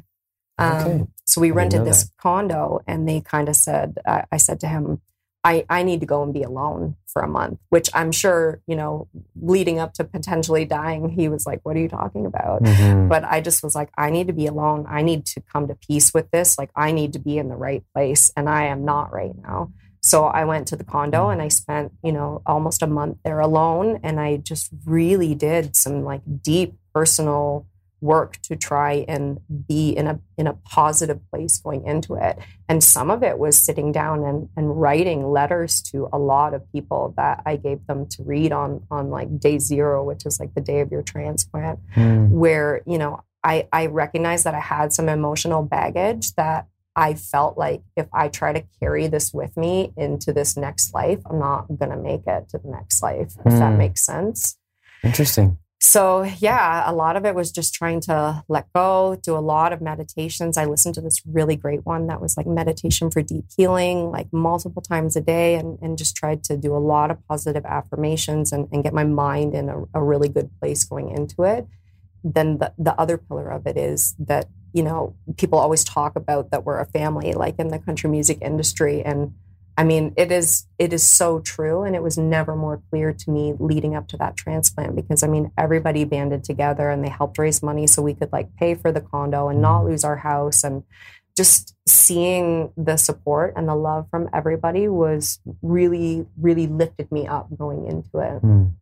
um, 0.58 0.86
okay. 0.86 1.04
so 1.26 1.40
we 1.40 1.50
rented 1.50 1.84
this 1.84 2.04
that. 2.04 2.10
condo 2.18 2.80
and 2.86 3.08
they 3.08 3.20
kind 3.20 3.48
of 3.48 3.56
said 3.56 3.98
uh, 4.06 4.22
i 4.32 4.36
said 4.36 4.58
to 4.58 4.66
him 4.66 5.00
I, 5.46 5.64
I 5.70 5.84
need 5.84 6.00
to 6.00 6.06
go 6.06 6.24
and 6.24 6.34
be 6.34 6.42
alone 6.42 6.96
for 7.06 7.22
a 7.22 7.28
month, 7.28 7.60
which 7.68 7.88
I'm 7.94 8.10
sure, 8.10 8.60
you 8.66 8.74
know, 8.74 9.06
leading 9.40 9.78
up 9.78 9.94
to 9.94 10.02
potentially 10.02 10.64
dying, 10.64 11.08
he 11.08 11.28
was 11.28 11.46
like, 11.46 11.60
What 11.62 11.76
are 11.76 11.78
you 11.78 11.88
talking 11.88 12.26
about? 12.26 12.64
Mm-hmm. 12.64 13.06
But 13.06 13.22
I 13.22 13.40
just 13.40 13.62
was 13.62 13.76
like, 13.76 13.90
I 13.96 14.10
need 14.10 14.26
to 14.26 14.32
be 14.32 14.48
alone. 14.48 14.86
I 14.88 15.02
need 15.02 15.24
to 15.26 15.40
come 15.40 15.68
to 15.68 15.76
peace 15.76 16.12
with 16.12 16.32
this. 16.32 16.58
Like, 16.58 16.70
I 16.74 16.90
need 16.90 17.12
to 17.12 17.20
be 17.20 17.38
in 17.38 17.48
the 17.48 17.54
right 17.54 17.84
place. 17.94 18.32
And 18.36 18.48
I 18.48 18.64
am 18.64 18.84
not 18.84 19.12
right 19.12 19.34
now. 19.40 19.72
So 20.00 20.24
I 20.24 20.44
went 20.44 20.66
to 20.68 20.76
the 20.76 20.84
condo 20.84 21.28
and 21.28 21.40
I 21.40 21.46
spent, 21.46 21.92
you 22.02 22.10
know, 22.10 22.42
almost 22.44 22.82
a 22.82 22.88
month 22.88 23.18
there 23.24 23.38
alone. 23.38 24.00
And 24.02 24.18
I 24.18 24.38
just 24.38 24.70
really 24.84 25.36
did 25.36 25.76
some 25.76 26.02
like 26.02 26.22
deep 26.42 26.74
personal 26.92 27.66
work 28.00 28.36
to 28.42 28.56
try 28.56 29.04
and 29.08 29.40
be 29.66 29.90
in 29.90 30.06
a 30.06 30.20
in 30.36 30.46
a 30.46 30.52
positive 30.52 31.18
place 31.30 31.58
going 31.58 31.86
into 31.86 32.14
it 32.14 32.38
and 32.68 32.84
some 32.84 33.10
of 33.10 33.22
it 33.22 33.38
was 33.38 33.58
sitting 33.58 33.90
down 33.90 34.22
and, 34.22 34.48
and 34.56 34.80
writing 34.80 35.30
letters 35.30 35.80
to 35.80 36.08
a 36.12 36.18
lot 36.18 36.52
of 36.52 36.70
people 36.72 37.14
that 37.16 37.42
i 37.46 37.56
gave 37.56 37.84
them 37.86 38.06
to 38.06 38.22
read 38.22 38.52
on 38.52 38.82
on 38.90 39.08
like 39.08 39.40
day 39.40 39.58
zero 39.58 40.04
which 40.04 40.26
is 40.26 40.38
like 40.38 40.54
the 40.54 40.60
day 40.60 40.80
of 40.80 40.92
your 40.92 41.02
transplant 41.02 41.78
mm. 41.94 42.28
where 42.28 42.82
you 42.86 42.98
know 42.98 43.22
i 43.42 43.66
i 43.72 43.86
recognized 43.86 44.44
that 44.44 44.54
i 44.54 44.60
had 44.60 44.92
some 44.92 45.08
emotional 45.08 45.62
baggage 45.62 46.34
that 46.34 46.66
i 46.94 47.14
felt 47.14 47.56
like 47.56 47.82
if 47.96 48.06
i 48.12 48.28
try 48.28 48.52
to 48.52 48.62
carry 48.78 49.06
this 49.06 49.32
with 49.32 49.56
me 49.56 49.90
into 49.96 50.34
this 50.34 50.54
next 50.54 50.92
life 50.92 51.20
i'm 51.30 51.38
not 51.38 51.66
going 51.78 51.90
to 51.90 51.96
make 51.96 52.26
it 52.26 52.46
to 52.50 52.58
the 52.58 52.68
next 52.68 53.02
life 53.02 53.32
if 53.46 53.52
mm. 53.52 53.58
that 53.58 53.72
hmm. 53.72 53.78
makes 53.78 54.04
sense 54.04 54.58
interesting 55.02 55.56
so 55.78 56.22
yeah, 56.38 56.90
a 56.90 56.94
lot 56.94 57.16
of 57.16 57.26
it 57.26 57.34
was 57.34 57.52
just 57.52 57.74
trying 57.74 58.00
to 58.02 58.42
let 58.48 58.72
go, 58.72 59.20
do 59.22 59.36
a 59.36 59.40
lot 59.40 59.74
of 59.74 59.82
meditations. 59.82 60.56
I 60.56 60.64
listened 60.64 60.94
to 60.94 61.02
this 61.02 61.20
really 61.26 61.54
great 61.54 61.84
one 61.84 62.06
that 62.06 62.20
was 62.20 62.36
like 62.36 62.46
meditation 62.46 63.10
for 63.10 63.20
deep 63.20 63.44
healing, 63.54 64.10
like 64.10 64.32
multiple 64.32 64.80
times 64.80 65.16
a 65.16 65.20
day, 65.20 65.54
and, 65.54 65.78
and 65.82 65.98
just 65.98 66.16
tried 66.16 66.42
to 66.44 66.56
do 66.56 66.74
a 66.74 66.78
lot 66.78 67.10
of 67.10 67.18
positive 67.28 67.66
affirmations 67.66 68.52
and, 68.52 68.68
and 68.72 68.84
get 68.84 68.94
my 68.94 69.04
mind 69.04 69.54
in 69.54 69.68
a, 69.68 69.84
a 69.92 70.02
really 70.02 70.30
good 70.30 70.50
place 70.60 70.82
going 70.84 71.10
into 71.10 71.42
it. 71.42 71.66
Then 72.24 72.58
the, 72.58 72.72
the 72.78 72.98
other 72.98 73.18
pillar 73.18 73.50
of 73.50 73.66
it 73.66 73.76
is 73.76 74.14
that, 74.18 74.48
you 74.72 74.82
know, 74.82 75.14
people 75.36 75.58
always 75.58 75.84
talk 75.84 76.16
about 76.16 76.50
that 76.52 76.64
we're 76.64 76.80
a 76.80 76.86
family, 76.86 77.34
like 77.34 77.58
in 77.58 77.68
the 77.68 77.78
country 77.78 78.08
music 78.08 78.38
industry. 78.40 79.02
And 79.04 79.34
I 79.78 79.84
mean, 79.84 80.14
it 80.16 80.32
is 80.32 80.66
it 80.78 80.92
is 80.92 81.06
so 81.06 81.40
true, 81.40 81.82
and 81.82 81.94
it 81.94 82.02
was 82.02 82.16
never 82.16 82.56
more 82.56 82.82
clear 82.90 83.12
to 83.12 83.30
me 83.30 83.54
leading 83.58 83.94
up 83.94 84.08
to 84.08 84.16
that 84.16 84.36
transplant 84.36 84.96
because 84.96 85.22
I 85.22 85.26
mean, 85.26 85.52
everybody 85.58 86.04
banded 86.04 86.44
together 86.44 86.88
and 86.88 87.04
they 87.04 87.10
helped 87.10 87.38
raise 87.38 87.62
money 87.62 87.86
so 87.86 88.00
we 88.00 88.14
could 88.14 88.32
like 88.32 88.54
pay 88.56 88.74
for 88.74 88.90
the 88.90 89.02
condo 89.02 89.48
and 89.48 89.60
not 89.60 89.84
lose 89.84 90.02
our 90.02 90.16
house, 90.16 90.64
and 90.64 90.82
just 91.36 91.74
seeing 91.86 92.72
the 92.78 92.96
support 92.96 93.52
and 93.56 93.68
the 93.68 93.74
love 93.74 94.06
from 94.10 94.30
everybody 94.32 94.88
was 94.88 95.38
really, 95.60 96.24
really 96.40 96.66
lifted 96.66 97.12
me 97.12 97.26
up 97.26 97.48
going 97.56 97.86
into 97.86 98.18
it. 98.18 98.42
Mm. 98.42 98.72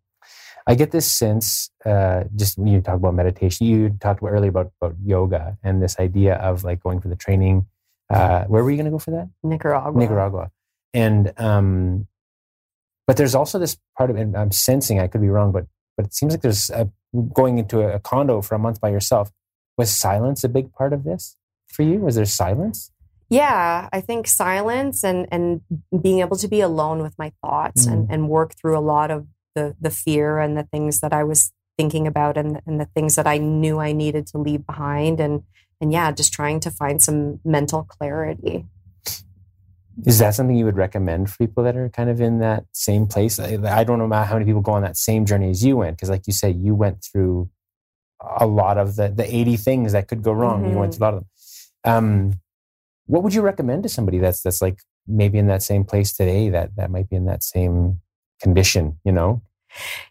I 0.66 0.76
get 0.76 0.92
this 0.92 1.10
sense, 1.10 1.70
uh, 1.84 2.24
just 2.36 2.56
when 2.56 2.68
you 2.68 2.80
talk 2.80 2.94
about 2.94 3.14
meditation, 3.14 3.66
you 3.66 3.90
talked 4.00 4.22
about 4.22 4.30
earlier 4.30 4.50
about, 4.50 4.70
about 4.80 4.94
yoga 5.04 5.58
and 5.62 5.82
this 5.82 5.98
idea 5.98 6.36
of 6.36 6.64
like 6.64 6.80
going 6.80 7.00
for 7.00 7.08
the 7.08 7.16
training. 7.16 7.66
Uh, 8.08 8.44
where 8.44 8.62
were 8.62 8.70
you 8.70 8.76
going 8.76 8.86
to 8.86 8.90
go 8.92 8.98
for 8.98 9.10
that? 9.10 9.28
Nicaragua. 9.42 9.98
Nicaragua 9.98 10.50
and 10.94 11.32
um, 11.36 12.06
but 13.06 13.16
there's 13.16 13.34
also 13.34 13.58
this 13.58 13.76
part 13.98 14.10
of 14.10 14.16
it. 14.16 14.34
I'm 14.34 14.52
sensing 14.52 15.00
I 15.00 15.08
could 15.08 15.20
be 15.20 15.28
wrong, 15.28 15.52
but 15.52 15.66
but 15.96 16.06
it 16.06 16.14
seems 16.14 16.32
like 16.32 16.42
there's 16.42 16.70
a, 16.70 16.88
going 17.34 17.58
into 17.58 17.80
a, 17.80 17.96
a 17.96 18.00
condo 18.00 18.40
for 18.40 18.54
a 18.54 18.58
month 18.58 18.80
by 18.80 18.88
yourself. 18.88 19.30
Was 19.76 19.90
silence 19.90 20.44
a 20.44 20.48
big 20.48 20.72
part 20.72 20.92
of 20.92 21.04
this 21.04 21.36
for 21.68 21.82
you? 21.82 21.98
Was 21.98 22.14
there 22.14 22.24
silence? 22.24 22.92
Yeah, 23.28 23.88
I 23.92 24.00
think 24.00 24.26
silence 24.26 25.04
and 25.04 25.26
and 25.30 25.60
being 26.00 26.20
able 26.20 26.36
to 26.36 26.48
be 26.48 26.60
alone 26.60 27.02
with 27.02 27.18
my 27.18 27.32
thoughts 27.42 27.86
mm. 27.86 27.92
and, 27.92 28.10
and 28.10 28.28
work 28.28 28.54
through 28.54 28.78
a 28.78 28.80
lot 28.80 29.10
of 29.10 29.26
the 29.54 29.74
the 29.80 29.90
fear 29.90 30.38
and 30.38 30.56
the 30.56 30.64
things 30.64 31.00
that 31.00 31.12
I 31.12 31.24
was 31.24 31.52
thinking 31.76 32.06
about 32.06 32.36
and, 32.36 32.62
and 32.66 32.80
the 32.80 32.88
things 32.94 33.16
that 33.16 33.26
I 33.26 33.38
knew 33.38 33.80
I 33.80 33.90
needed 33.90 34.28
to 34.28 34.38
leave 34.38 34.64
behind 34.64 35.18
and 35.18 35.42
and 35.80 35.92
yeah, 35.92 36.12
just 36.12 36.32
trying 36.32 36.60
to 36.60 36.70
find 36.70 37.02
some 37.02 37.40
mental 37.44 37.82
clarity. 37.82 38.64
Is 40.04 40.18
that 40.18 40.34
something 40.34 40.56
you 40.56 40.64
would 40.64 40.76
recommend 40.76 41.30
for 41.30 41.38
people 41.38 41.62
that 41.64 41.76
are 41.76 41.88
kind 41.88 42.10
of 42.10 42.20
in 42.20 42.40
that 42.40 42.64
same 42.72 43.06
place? 43.06 43.38
I, 43.38 43.58
I 43.64 43.84
don't 43.84 43.98
know 43.98 44.12
how 44.12 44.34
many 44.34 44.44
people 44.44 44.60
go 44.60 44.72
on 44.72 44.82
that 44.82 44.96
same 44.96 45.24
journey 45.24 45.50
as 45.50 45.64
you 45.64 45.76
went, 45.76 45.96
because 45.96 46.10
like 46.10 46.26
you 46.26 46.32
said, 46.32 46.56
you 46.56 46.74
went 46.74 47.04
through 47.04 47.50
a 48.20 48.46
lot 48.46 48.78
of 48.78 48.96
the 48.96 49.08
the 49.08 49.24
80 49.24 49.56
things 49.56 49.92
that 49.92 50.08
could 50.08 50.22
go 50.22 50.32
wrong. 50.32 50.62
Mm-hmm. 50.62 50.72
You 50.72 50.78
went 50.78 50.92
mm-hmm. 50.92 50.98
through 50.98 51.06
a 51.06 51.10
lot 51.10 51.14
of 51.14 51.20
them. 51.20 51.94
Um, 51.94 52.40
what 53.06 53.22
would 53.22 53.34
you 53.34 53.42
recommend 53.42 53.82
to 53.82 53.88
somebody 53.88 54.18
that's 54.18 54.42
that's 54.42 54.62
like 54.62 54.80
maybe 55.06 55.38
in 55.38 55.46
that 55.46 55.62
same 55.62 55.84
place 55.84 56.12
today 56.12 56.48
that 56.48 56.74
that 56.76 56.90
might 56.90 57.08
be 57.08 57.16
in 57.16 57.26
that 57.26 57.42
same 57.42 58.00
condition, 58.40 58.98
you 59.04 59.12
know? 59.12 59.42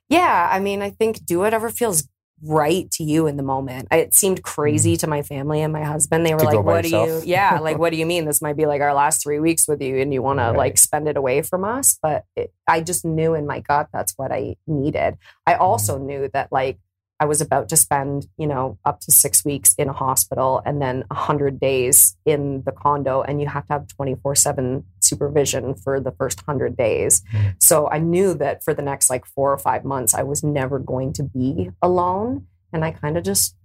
Yeah, 0.10 0.50
I 0.52 0.60
mean, 0.60 0.82
I 0.82 0.90
think 0.90 1.26
do 1.26 1.40
whatever 1.40 1.70
feels 1.70 2.08
right 2.44 2.90
to 2.92 3.04
you 3.04 3.28
in 3.28 3.38
the 3.38 3.44
moment. 3.44 3.88
It 3.92 4.14
seemed 4.14 4.44
crazy 4.44 4.96
mm. 4.96 5.00
to 5.00 5.08
my 5.08 5.22
family 5.22 5.62
and 5.62 5.72
my 5.72 5.84
husband. 5.84 6.26
They 6.26 6.34
were 6.34 6.42
to 6.42 6.46
like, 6.46 6.64
"What 6.64 6.84
do 6.84 6.90
you? 6.90 7.22
Yeah, 7.26 7.60
like 7.62 7.78
what 7.78 7.92
do 7.92 7.98
you 7.98 8.06
mean? 8.06 8.26
This 8.26 8.42
might 8.42 8.58
be 8.58 8.66
like 8.66 8.82
our 8.82 8.94
last 8.94 9.24
three 9.24 9.40
weeks 9.40 9.68
with 9.68 9.82
you, 9.82 9.98
and 10.00 10.14
you 10.14 10.22
want 10.22 10.40
right. 10.40 10.52
to 10.52 10.58
like 10.58 10.78
spend 10.78 11.08
it 11.08 11.18
away 11.18 11.42
from 11.42 11.64
us." 11.64 11.98
But 12.02 12.26
it, 12.36 12.54
I 12.68 12.82
just 12.82 13.06
knew 13.06 13.34
in 13.34 13.48
my 13.48 13.62
gut 13.62 13.90
that's 13.94 14.14
what 14.18 14.32
I 14.32 14.56
needed. 14.68 15.18
I 15.46 15.56
also 15.56 15.98
mm. 15.98 16.06
knew 16.06 16.30
that 16.34 16.52
like 16.52 16.80
I 17.20 17.26
was 17.26 17.42
about 17.42 17.70
to 17.70 17.78
spend, 17.78 18.28
you 18.38 18.48
know, 18.48 18.78
up 18.86 19.00
to 19.02 19.12
six 19.12 19.46
weeks 19.46 19.76
in 19.76 19.88
a 19.88 19.94
hospital 19.94 20.62
and 20.66 20.82
then 20.82 21.04
100 21.08 21.60
days 21.60 22.18
in 22.26 22.64
the 22.66 22.72
condo. 22.72 23.22
And 23.22 23.40
you 23.40 23.48
have 23.48 23.66
to 23.68 23.74
have 23.74 23.88
24 23.88 24.36
7 24.36 24.84
supervision 25.00 25.76
for 25.76 26.00
the 26.00 26.12
first 26.12 26.46
100 26.46 26.76
days. 26.76 27.22
Mm. 27.32 27.56
So 27.60 27.90
I 27.90 28.00
knew 28.00 28.34
that 28.36 28.64
for 28.64 28.74
the 28.74 28.82
next 28.82 29.10
like 29.10 29.26
four 29.26 29.54
or 29.54 29.58
five 29.58 29.86
months, 29.86 30.14
I 30.14 30.24
was 30.24 30.44
never 30.44 30.80
going 30.80 31.14
to 31.14 31.24
be 31.24 31.70
alone. 31.82 32.48
And 32.72 32.84
I 32.84 32.92
kind 32.92 33.18
of 33.18 33.24
just, 33.24 33.56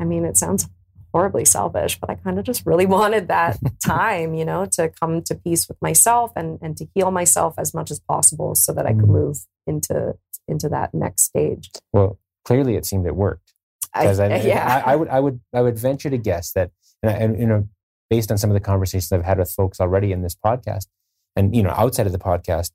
I 0.00 0.04
mean, 0.04 0.24
it 0.24 0.36
sounds 0.36 0.68
horribly 1.12 1.44
selfish, 1.44 1.98
but 2.00 2.10
I 2.10 2.14
kind 2.14 2.38
of 2.38 2.44
just 2.44 2.66
really 2.66 2.86
wanted 2.98 3.28
that 3.28 3.58
time, 3.84 4.34
you 4.34 4.44
know, 4.44 4.66
to 4.72 4.88
come 4.88 5.22
to 5.22 5.34
peace 5.34 5.68
with 5.68 5.80
myself 5.80 6.32
and, 6.34 6.58
and 6.62 6.76
to 6.78 6.86
heal 6.94 7.10
myself 7.10 7.54
as 7.58 7.74
much 7.74 7.90
as 7.90 8.00
possible 8.00 8.54
so 8.54 8.72
that 8.72 8.86
I 8.86 8.92
could 8.92 9.04
mm. 9.04 9.20
move 9.20 9.38
into 9.66 10.16
into 10.48 10.68
that 10.68 10.94
next 10.94 11.22
stage. 11.22 11.70
Well, 11.92 12.18
clearly 12.46 12.76
it 12.76 12.86
seemed 12.86 13.06
it 13.06 13.16
worked. 13.16 13.52
Because 13.92 14.20
I, 14.20 14.26
I, 14.26 14.40
yeah. 14.42 14.82
I, 14.86 14.92
I, 14.92 14.96
would, 14.96 15.08
I 15.08 15.20
would, 15.20 15.40
I 15.54 15.62
would 15.62 15.78
venture 15.78 16.10
to 16.10 16.18
guess 16.18 16.52
that, 16.52 16.70
and, 17.02 17.22
and 17.22 17.40
you 17.40 17.46
know, 17.46 17.68
based 18.10 18.30
on 18.30 18.38
some 18.38 18.50
of 18.50 18.54
the 18.54 18.60
conversations 18.60 19.10
I've 19.10 19.24
had 19.24 19.38
with 19.38 19.50
folks 19.50 19.80
already 19.80 20.12
in 20.12 20.22
this 20.22 20.34
podcast, 20.34 20.86
and 21.34 21.54
you 21.56 21.62
know, 21.62 21.70
outside 21.70 22.06
of 22.06 22.12
the 22.12 22.18
podcast, 22.18 22.70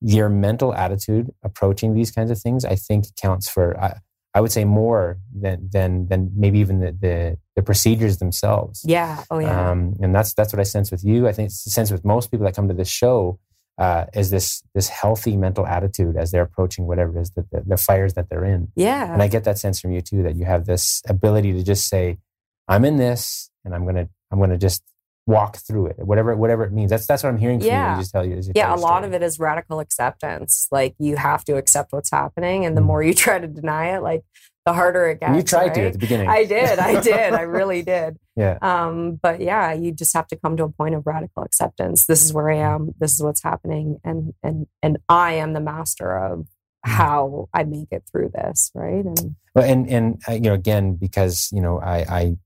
your 0.00 0.28
mental 0.28 0.74
attitude 0.74 1.30
approaching 1.42 1.94
these 1.94 2.10
kinds 2.10 2.30
of 2.30 2.38
things, 2.38 2.64
I 2.64 2.76
think, 2.76 3.06
counts 3.16 3.48
for. 3.48 3.78
I, 3.80 4.00
I 4.34 4.40
would 4.40 4.52
say 4.52 4.64
more 4.64 5.18
than 5.34 5.68
than 5.72 6.06
than 6.08 6.30
maybe 6.36 6.58
even 6.58 6.80
the 6.80 6.92
the, 6.92 7.38
the 7.56 7.62
procedures 7.62 8.18
themselves. 8.18 8.82
Yeah. 8.84 9.24
Oh 9.30 9.38
yeah. 9.38 9.70
Um, 9.70 9.94
and 10.00 10.14
that's 10.14 10.34
that's 10.34 10.52
what 10.52 10.60
I 10.60 10.64
sense 10.64 10.90
with 10.90 11.02
you. 11.02 11.26
I 11.26 11.32
think 11.32 11.46
it's 11.46 11.64
the 11.64 11.70
sense 11.70 11.90
with 11.90 12.04
most 12.04 12.30
people 12.30 12.44
that 12.44 12.54
come 12.54 12.68
to 12.68 12.74
this 12.74 12.90
show 12.90 13.40
uh, 13.78 14.06
is 14.12 14.30
this 14.30 14.62
this 14.74 14.88
healthy 14.88 15.36
mental 15.36 15.66
attitude 15.66 16.16
as 16.16 16.32
they're 16.32 16.42
approaching 16.42 16.86
whatever 16.86 17.16
it 17.16 17.20
is 17.20 17.30
that 17.30 17.48
the, 17.52 17.62
the, 17.64 17.76
fires 17.76 18.14
that 18.14 18.28
they're 18.28 18.44
in. 18.44 18.68
Yeah. 18.74 19.12
And 19.12 19.22
I 19.22 19.28
get 19.28 19.44
that 19.44 19.56
sense 19.56 19.80
from 19.80 19.92
you 19.92 20.00
too 20.00 20.24
that 20.24 20.34
you 20.34 20.44
have 20.44 20.66
this 20.66 21.00
ability 21.08 21.52
to 21.52 21.62
just 21.62 21.88
say, 21.88 22.18
"I'm 22.66 22.84
in 22.84 22.96
this, 22.96 23.50
and 23.64 23.74
I'm 23.74 23.86
gonna 23.86 24.08
I'm 24.32 24.40
gonna 24.40 24.58
just 24.58 24.82
walk 25.26 25.58
through 25.58 25.86
it, 25.86 25.98
whatever 25.98 26.34
whatever 26.34 26.64
it 26.64 26.72
means." 26.72 26.90
That's 26.90 27.06
that's 27.06 27.22
what 27.22 27.28
I'm 27.28 27.38
hearing 27.38 27.60
from 27.60 27.68
yeah. 27.68 27.94
you. 27.94 28.02
Just 28.02 28.12
tell 28.12 28.26
you. 28.26 28.40
yeah, 28.52 28.66
tell 28.66 28.78
a 28.78 28.80
lot 28.80 29.04
of 29.04 29.12
it 29.12 29.22
is 29.22 29.38
radical 29.38 29.78
acceptance. 29.78 30.66
Like 30.72 30.96
you 30.98 31.16
have 31.16 31.44
to 31.44 31.56
accept 31.56 31.92
what's 31.92 32.10
happening, 32.10 32.66
and 32.66 32.76
the 32.76 32.80
mm. 32.80 32.86
more 32.86 33.02
you 33.04 33.14
try 33.26 33.38
to 33.38 33.46
deny 33.46 33.96
it, 33.96 34.02
like 34.02 34.24
the 34.68 34.74
harder 34.74 35.06
it 35.06 35.20
gets. 35.20 35.34
You 35.34 35.42
tried 35.42 35.68
right? 35.68 35.74
to 35.74 35.86
at 35.86 35.92
the 35.94 35.98
beginning. 35.98 36.28
I 36.28 36.44
did. 36.44 36.78
I 36.78 37.00
did. 37.12 37.32
I 37.32 37.42
really 37.42 37.82
did. 37.82 38.18
Yeah. 38.36 38.58
Um, 38.60 39.18
but 39.22 39.40
yeah, 39.40 39.72
you 39.72 39.92
just 39.92 40.14
have 40.14 40.26
to 40.28 40.36
come 40.36 40.58
to 40.58 40.64
a 40.64 40.68
point 40.68 40.94
of 40.94 41.06
radical 41.06 41.42
acceptance. 41.42 42.04
This 42.04 42.22
is 42.22 42.34
where 42.34 42.50
I 42.50 42.56
am. 42.56 42.94
This 43.00 43.14
is 43.14 43.22
what's 43.22 43.42
happening, 43.42 43.98
and 44.04 44.34
and 44.42 44.66
and 44.82 44.98
I 45.08 45.34
am 45.34 45.54
the 45.54 45.60
master 45.60 46.16
of 46.18 46.40
mm-hmm. 46.40 46.90
how 46.90 47.48
I 47.54 47.64
make 47.64 47.88
it 47.90 48.04
through 48.10 48.30
this. 48.34 48.70
Right. 48.74 49.04
And 49.04 49.36
well, 49.54 49.64
and 49.64 49.88
and 49.88 50.22
uh, 50.28 50.32
you 50.32 50.40
know, 50.40 50.54
again, 50.54 50.96
because 50.96 51.48
you 51.50 51.62
know, 51.62 51.80
I 51.80 52.36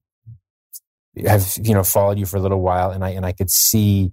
I 1.17 1.27
have 1.27 1.59
you 1.61 1.75
know 1.75 1.83
followed 1.83 2.19
you 2.19 2.27
for 2.27 2.37
a 2.37 2.41
little 2.41 2.61
while, 2.61 2.93
and 2.93 3.05
I 3.05 3.11
and 3.11 3.27
I 3.27 3.33
could 3.33 3.51
see 3.51 4.13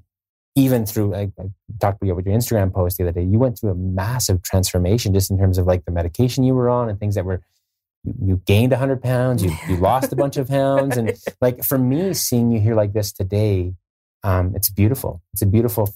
even 0.55 0.83
through 0.85 1.13
I, 1.13 1.31
I 1.39 1.43
talked 1.79 2.01
about 2.01 2.25
your 2.25 2.35
Instagram 2.35 2.73
post 2.73 2.97
the 2.97 3.03
other 3.03 3.11
day. 3.11 3.23
You 3.23 3.37
went 3.37 3.59
through 3.59 3.69
a 3.69 3.75
massive 3.75 4.41
transformation 4.41 5.13
just 5.13 5.29
in 5.29 5.37
terms 5.37 5.59
of 5.59 5.67
like 5.67 5.85
the 5.85 5.91
medication 5.91 6.43
you 6.43 6.55
were 6.55 6.69
on 6.69 6.89
and 6.89 6.99
things 6.99 7.13
that 7.13 7.23
were 7.23 7.43
you, 8.03 8.13
you 8.21 8.41
gained 8.45 8.71
100 8.71 9.01
pounds, 9.01 9.43
you, 9.43 9.51
you 9.67 9.75
lost 9.77 10.11
a 10.11 10.15
bunch 10.15 10.37
of 10.37 10.47
pounds. 10.47 10.97
And 10.97 11.13
like 11.41 11.63
for 11.63 11.77
me, 11.77 12.13
seeing 12.13 12.51
you 12.51 12.59
here 12.59 12.75
like 12.75 12.93
this 12.93 13.11
today, 13.11 13.73
um, 14.23 14.53
it's 14.55 14.69
beautiful. 14.69 15.21
It's 15.33 15.41
a 15.41 15.45
beautiful 15.45 15.93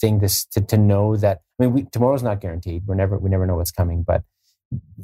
thing 0.00 0.20
to, 0.20 0.28
to, 0.52 0.60
to 0.60 0.76
know 0.76 1.16
that, 1.16 1.42
I 1.58 1.64
mean, 1.64 1.72
we, 1.72 1.82
tomorrow's 1.84 2.22
not 2.22 2.40
guaranteed. 2.40 2.82
We're 2.86 2.94
never, 2.94 3.18
we 3.18 3.30
never 3.30 3.46
know 3.46 3.56
what's 3.56 3.72
coming, 3.72 4.02
but 4.02 4.22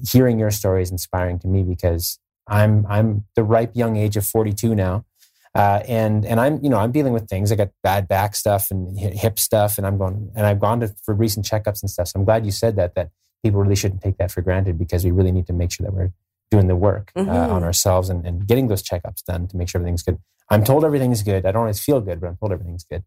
hearing 0.09 0.39
your 0.39 0.51
story 0.51 0.83
is 0.83 0.91
inspiring 0.91 1.39
to 1.41 1.49
me 1.49 1.63
because 1.63 2.19
I'm, 2.49 2.87
I'm 2.89 3.25
the 3.37 3.45
ripe 3.45 3.73
young 3.75 3.97
age 3.97 4.17
of 4.17 4.27
42 4.27 4.75
now. 4.75 5.05
Uh, 5.53 5.83
and 5.89 6.25
and 6.25 6.39
I'm 6.39 6.63
you 6.63 6.71
know 6.71 6.79
I'm 6.79 6.93
dealing 6.93 7.13
with 7.13 7.29
things. 7.29 7.51
I 7.51 7.57
got 7.57 7.71
bad 7.83 8.07
back 8.07 8.37
stuff 8.37 8.71
and 8.71 8.97
hip 8.97 9.37
stuff, 9.37 9.79
and 9.79 9.87
I'm 9.87 9.99
going 9.99 10.31
and 10.37 10.47
I've 10.47 10.61
gone 10.61 10.79
to 10.79 10.95
for 11.03 11.13
recent 11.13 11.45
checkups 11.45 11.83
and 11.83 11.91
stuff. 11.91 12.07
So 12.07 12.21
I'm 12.21 12.25
glad 12.25 12.47
you 12.47 12.53
said 12.53 12.77
that 12.77 12.95
that 12.95 13.11
people 13.43 13.61
really 13.61 13.75
shouldn't 13.75 14.01
take 14.01 14.17
that 14.19 14.31
for 14.31 14.43
granted 14.43 14.79
because 14.79 15.05
we 15.05 15.11
really 15.11 15.33
need 15.33 15.49
to 15.49 15.53
make 15.53 15.73
sure 15.73 15.85
that 15.85 15.93
we're 15.93 16.13
doing 16.51 16.67
the 16.67 16.77
work 16.77 17.13
mm-hmm. 17.17 17.31
uh, 17.31 17.49
on 17.49 17.63
ourselves 17.63 18.09
and, 18.09 18.27
and 18.27 18.47
getting 18.47 18.69
those 18.69 18.83
checkups 18.83 19.25
done 19.25 19.47
to 19.49 19.57
make 19.57 19.69
sure 19.69 19.81
everything's 19.81 20.03
good. 20.03 20.19
I'm 20.51 20.65
told 20.65 20.85
everything's 20.85 21.23
good. 21.23 21.47
I 21.47 21.53
don't 21.53 21.61
always 21.61 21.81
feel 21.81 22.01
good, 22.01 22.21
but 22.21 22.29
I'm 22.29 22.37
told 22.37 22.53
everything's 22.53 22.85
good. 22.85 23.05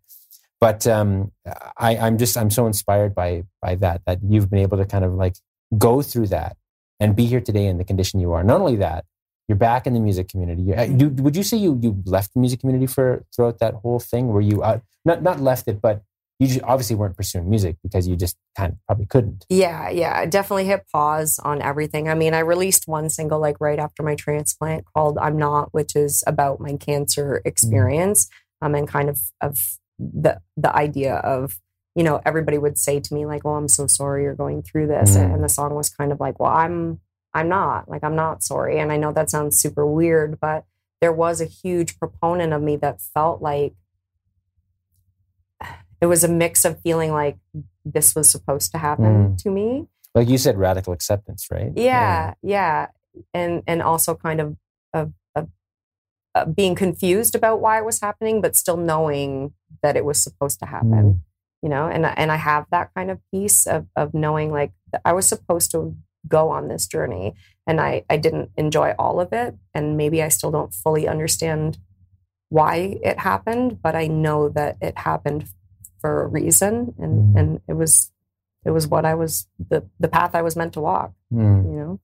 But 0.62 0.88
um, 0.88 1.34
I, 1.77 1.97
I'm 1.97 2.17
just 2.17 2.38
I'm 2.38 2.49
so 2.49 2.67
inspired 2.67 3.13
by 3.13 3.43
by 3.62 3.75
that 3.75 4.01
that 4.06 4.19
you've 4.25 4.49
been 4.49 4.60
able 4.60 4.77
to 4.77 4.86
kind 4.86 5.03
of 5.03 5.13
like 5.13 5.36
go 5.77 6.01
through 6.01 6.27
that 6.27 6.56
and 7.01 7.17
be 7.17 7.25
here 7.25 7.41
today 7.41 7.65
in 7.65 7.77
the 7.77 7.84
condition 7.84 8.21
you 8.21 8.32
are. 8.32 8.45
Not 8.45 8.62
only 8.62 8.77
that, 8.77 9.03
you're 9.49 9.58
back 9.58 9.86
in 9.86 9.93
the 9.93 9.99
music 9.99 10.29
community. 10.29 10.62
You, 10.62 10.75
uh, 10.75 10.84
you, 10.84 11.10
would 11.10 11.36
you 11.36 11.43
say 11.43 11.58
you 11.58 11.77
you 11.82 12.01
left 12.06 12.34
the 12.34 12.39
music 12.39 12.62
community 12.62 12.88
for 12.88 13.25
throughout 13.36 13.60
that 13.60 13.73
whole 13.73 13.99
thing? 13.99 14.27
Were 14.27 14.39
you 14.39 14.63
uh, 14.63 14.79
not 15.03 15.21
not 15.21 15.41
left 15.41 15.67
it, 15.67 15.82
but 15.82 16.01
you 16.39 16.59
obviously 16.63 16.95
weren't 16.95 17.15
pursuing 17.15 17.49
music 17.49 17.77
because 17.83 18.07
you 18.07 18.15
just 18.15 18.35
kind 18.57 18.73
of 18.73 18.77
probably 18.87 19.05
couldn't. 19.05 19.45
Yeah, 19.49 19.89
yeah, 19.89 20.19
I 20.19 20.25
definitely 20.25 20.65
hit 20.65 20.85
pause 20.91 21.39
on 21.39 21.61
everything. 21.61 22.09
I 22.09 22.15
mean, 22.15 22.33
I 22.33 22.39
released 22.39 22.87
one 22.87 23.09
single 23.09 23.39
like 23.39 23.59
right 23.59 23.79
after 23.79 24.03
my 24.03 24.15
transplant 24.15 24.85
called 24.93 25.17
"I'm 25.17 25.37
Not," 25.37 25.73
which 25.73 25.95
is 25.95 26.23
about 26.27 26.59
my 26.59 26.75
cancer 26.75 27.41
mm. 27.43 27.47
experience, 27.47 28.27
mm. 28.61 28.67
um, 28.67 28.75
and 28.75 28.87
kind 28.87 29.09
of 29.09 29.19
of 29.41 29.59
the 29.99 30.39
the 30.57 30.75
idea 30.75 31.15
of 31.15 31.59
you 31.95 32.03
know 32.03 32.21
everybody 32.25 32.57
would 32.57 32.77
say 32.77 32.99
to 32.99 33.13
me 33.13 33.25
like, 33.25 33.45
"Well, 33.45 33.55
I'm 33.55 33.67
so 33.67 33.87
sorry 33.87 34.23
you're 34.23 34.35
going 34.35 34.63
through 34.63 34.87
this," 34.87 35.15
mm. 35.15 35.33
and 35.33 35.43
the 35.43 35.49
song 35.49 35.75
was 35.75 35.89
kind 35.89 36.11
of 36.11 36.19
like, 36.19 36.39
"Well, 36.39 36.51
I'm 36.51 36.99
I'm 37.33 37.49
not. 37.49 37.89
Like, 37.89 38.03
I'm 38.03 38.15
not 38.15 38.43
sorry. 38.43 38.79
And 38.79 38.91
I 38.91 38.97
know 38.97 39.11
that 39.11 39.29
sounds 39.29 39.57
super 39.57 39.85
weird, 39.85 40.39
but 40.39 40.65
there 41.01 41.11
was 41.11 41.41
a 41.41 41.45
huge 41.45 41.97
proponent 41.99 42.53
of 42.53 42.61
me 42.61 42.75
that 42.77 43.01
felt 43.01 43.41
like 43.41 43.73
it 46.03 46.07
was 46.07 46.23
a 46.23 46.27
mix 46.27 46.65
of 46.65 46.81
feeling 46.81 47.11
like 47.11 47.37
this 47.85 48.13
was 48.13 48.29
supposed 48.29 48.71
to 48.73 48.77
happen 48.77 49.05
mm. 49.05 49.37
to 49.37 49.49
me. 49.49 49.87
Like 50.13 50.27
you 50.27 50.37
said, 50.37 50.57
radical 50.57 50.91
acceptance, 50.91 51.47
right? 51.49 51.71
Yeah, 51.75 52.33
yeah. 52.43 52.87
yeah. 53.13 53.21
And 53.33 53.63
and 53.67 53.81
also 53.81 54.13
kind 54.13 54.41
of, 54.41 54.57
of, 54.93 55.13
of 55.33 55.47
uh, 56.35 56.45
being 56.45 56.75
confused 56.75 57.35
about 57.35 57.61
why 57.61 57.77
it 57.77 57.85
was 57.85 58.01
happening, 58.01 58.41
but 58.41 58.55
still 58.55 58.77
knowing 58.77 59.53
that 59.81 59.95
it 59.95 60.03
was 60.03 60.21
supposed 60.21 60.59
to 60.59 60.65
happen. 60.65 60.89
Mm. 60.91 61.19
You 61.61 61.69
know, 61.69 61.87
and 61.87 62.05
and 62.05 62.31
I 62.31 62.35
have 62.35 62.65
that 62.71 62.91
kind 62.93 63.09
of 63.09 63.19
piece 63.31 63.65
of 63.65 63.87
of 63.95 64.13
knowing 64.13 64.51
like 64.51 64.73
I 65.05 65.13
was 65.13 65.25
supposed 65.25 65.71
to 65.71 65.95
go 66.27 66.49
on 66.49 66.67
this 66.67 66.87
journey 66.87 67.33
and 67.65 67.79
I, 67.79 68.03
I 68.09 68.17
didn't 68.17 68.51
enjoy 68.57 68.95
all 68.97 69.19
of 69.19 69.33
it 69.33 69.55
and 69.73 69.97
maybe 69.97 70.23
i 70.23 70.29
still 70.29 70.51
don't 70.51 70.73
fully 70.73 71.07
understand 71.07 71.77
why 72.49 72.97
it 73.03 73.19
happened 73.19 73.81
but 73.81 73.95
i 73.95 74.07
know 74.07 74.49
that 74.49 74.77
it 74.81 74.97
happened 74.97 75.47
for 76.03 76.23
a 76.23 76.27
reason 76.27 76.93
and 76.99 77.13
mm. 77.33 77.39
and 77.39 77.61
it 77.69 77.73
was 77.73 78.11
it 78.65 78.71
was 78.71 78.87
what 78.87 79.05
i 79.05 79.15
was 79.15 79.47
the 79.69 79.79
the 79.99 80.09
path 80.09 80.35
i 80.35 80.41
was 80.41 80.57
meant 80.57 80.73
to 80.73 80.81
walk 80.81 81.13
mm. 81.31 81.63
you 81.63 81.79
know 81.79 81.99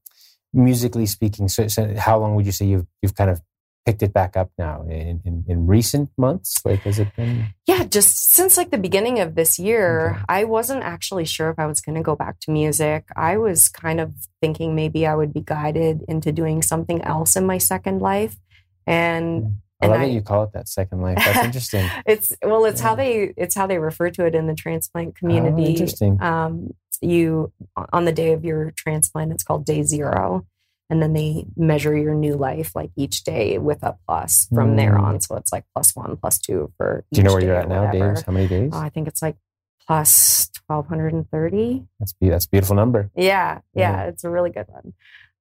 musically 0.54 1.06
speaking 1.06 1.50
so, 1.50 1.68
so 1.68 1.94
how 1.98 2.18
long 2.18 2.36
would 2.36 2.46
you 2.46 2.54
say 2.54 2.66
you've 2.66 2.88
you've 3.02 3.16
kind 3.16 3.30
of 3.30 3.42
picked 3.90 4.04
it 4.04 4.14
back 4.14 4.38
up 4.38 4.52
now 4.58 4.84
in, 4.84 5.20
in, 5.26 5.44
in, 5.48 5.66
recent 5.66 6.12
months? 6.16 6.64
Like, 6.64 6.82
has 6.82 7.00
it 7.00 7.16
been? 7.16 7.48
Yeah, 7.66 7.86
just 7.86 8.34
since 8.34 8.56
like 8.56 8.70
the 8.70 8.78
beginning 8.78 9.20
of 9.20 9.34
this 9.34 9.58
year, 9.58 10.12
okay. 10.12 10.24
I 10.30 10.44
wasn't 10.44 10.84
actually 10.84 11.26
sure 11.26 11.50
if 11.50 11.58
I 11.58 11.66
was 11.66 11.82
going 11.82 11.96
to 11.96 12.04
go 12.04 12.16
back 12.16 12.40
to 12.42 12.52
music. 12.52 13.06
I 13.16 13.38
was 13.38 13.68
kind 13.68 14.00
of 14.00 14.14
thinking 14.42 14.76
maybe 14.76 15.08
I 15.08 15.16
would 15.16 15.34
be 15.34 15.42
guided 15.42 16.04
into 16.08 16.32
doing 16.32 16.62
something 16.62 17.02
else 17.02 17.36
in 17.36 17.48
my 17.48 17.58
second 17.58 18.00
life. 18.00 18.38
And 18.86 19.58
I 19.82 19.88
love 19.88 20.02
I, 20.02 20.06
that 20.08 20.12
you 20.12 20.22
call 20.22 20.44
it 20.44 20.52
that 20.54 20.68
second 20.68 21.02
life. 21.02 21.18
That's 21.18 21.46
interesting. 21.46 21.90
it's 22.06 22.34
well, 22.44 22.66
it's 22.66 22.82
yeah. 22.82 22.88
how 22.88 22.96
they 22.96 23.34
it's 23.38 23.56
how 23.56 23.68
they 23.68 23.80
refer 23.80 24.10
to 24.12 24.26
it 24.26 24.36
in 24.36 24.48
the 24.48 24.56
transplant 24.56 25.16
community. 25.16 25.64
Oh, 25.64 25.70
interesting. 25.70 26.22
Um, 26.22 26.74
you 27.02 27.52
on 27.94 28.06
the 28.06 28.12
day 28.12 28.34
of 28.34 28.44
your 28.44 28.72
transplant, 28.76 29.32
it's 29.32 29.44
called 29.44 29.66
day 29.66 29.84
zero 29.84 30.46
and 30.90 31.02
then 31.02 31.14
they 31.14 31.46
measure 31.56 31.96
your 31.96 32.16
new 32.16 32.36
life 32.36 32.76
like 32.76 32.92
each 32.96 33.24
day 33.24 33.58
with 33.58 33.84
a 33.84 33.96
plus 34.08 34.48
from 34.54 34.72
mm. 34.74 34.78
there 34.78 34.98
on. 34.98 35.22
So 35.22 35.36
it's 35.36 35.54
like 35.54 35.66
plus 35.74 35.96
one, 35.96 36.18
plus 36.18 36.40
two 36.40 36.72
for. 36.78 37.06
Do 37.12 37.20
you 37.20 37.24
know 37.24 37.34
where 37.34 37.44
you're 37.44 37.56
at 37.56 37.70
now, 37.70 37.92
Dave? 37.92 38.24
How 38.26 38.32
many 38.32 38.48
days? 38.48 38.72
Oh, 38.74 38.80
I 38.80 38.90
think 38.90 39.08
it's 39.08 39.22
like 39.22 39.38
plus 39.86 40.50
twelve 40.66 40.88
hundred 40.88 41.14
and 41.14 41.30
thirty. 41.30 41.86
That's 42.00 42.14
be 42.14 42.30
that's 42.30 42.46
a 42.46 42.50
beautiful 42.50 42.76
number. 42.76 43.12
Yeah, 43.16 43.60
yeah, 43.76 44.06
it's 44.06 44.24
a 44.24 44.30
really 44.30 44.50
good 44.50 44.68
one. 44.68 44.94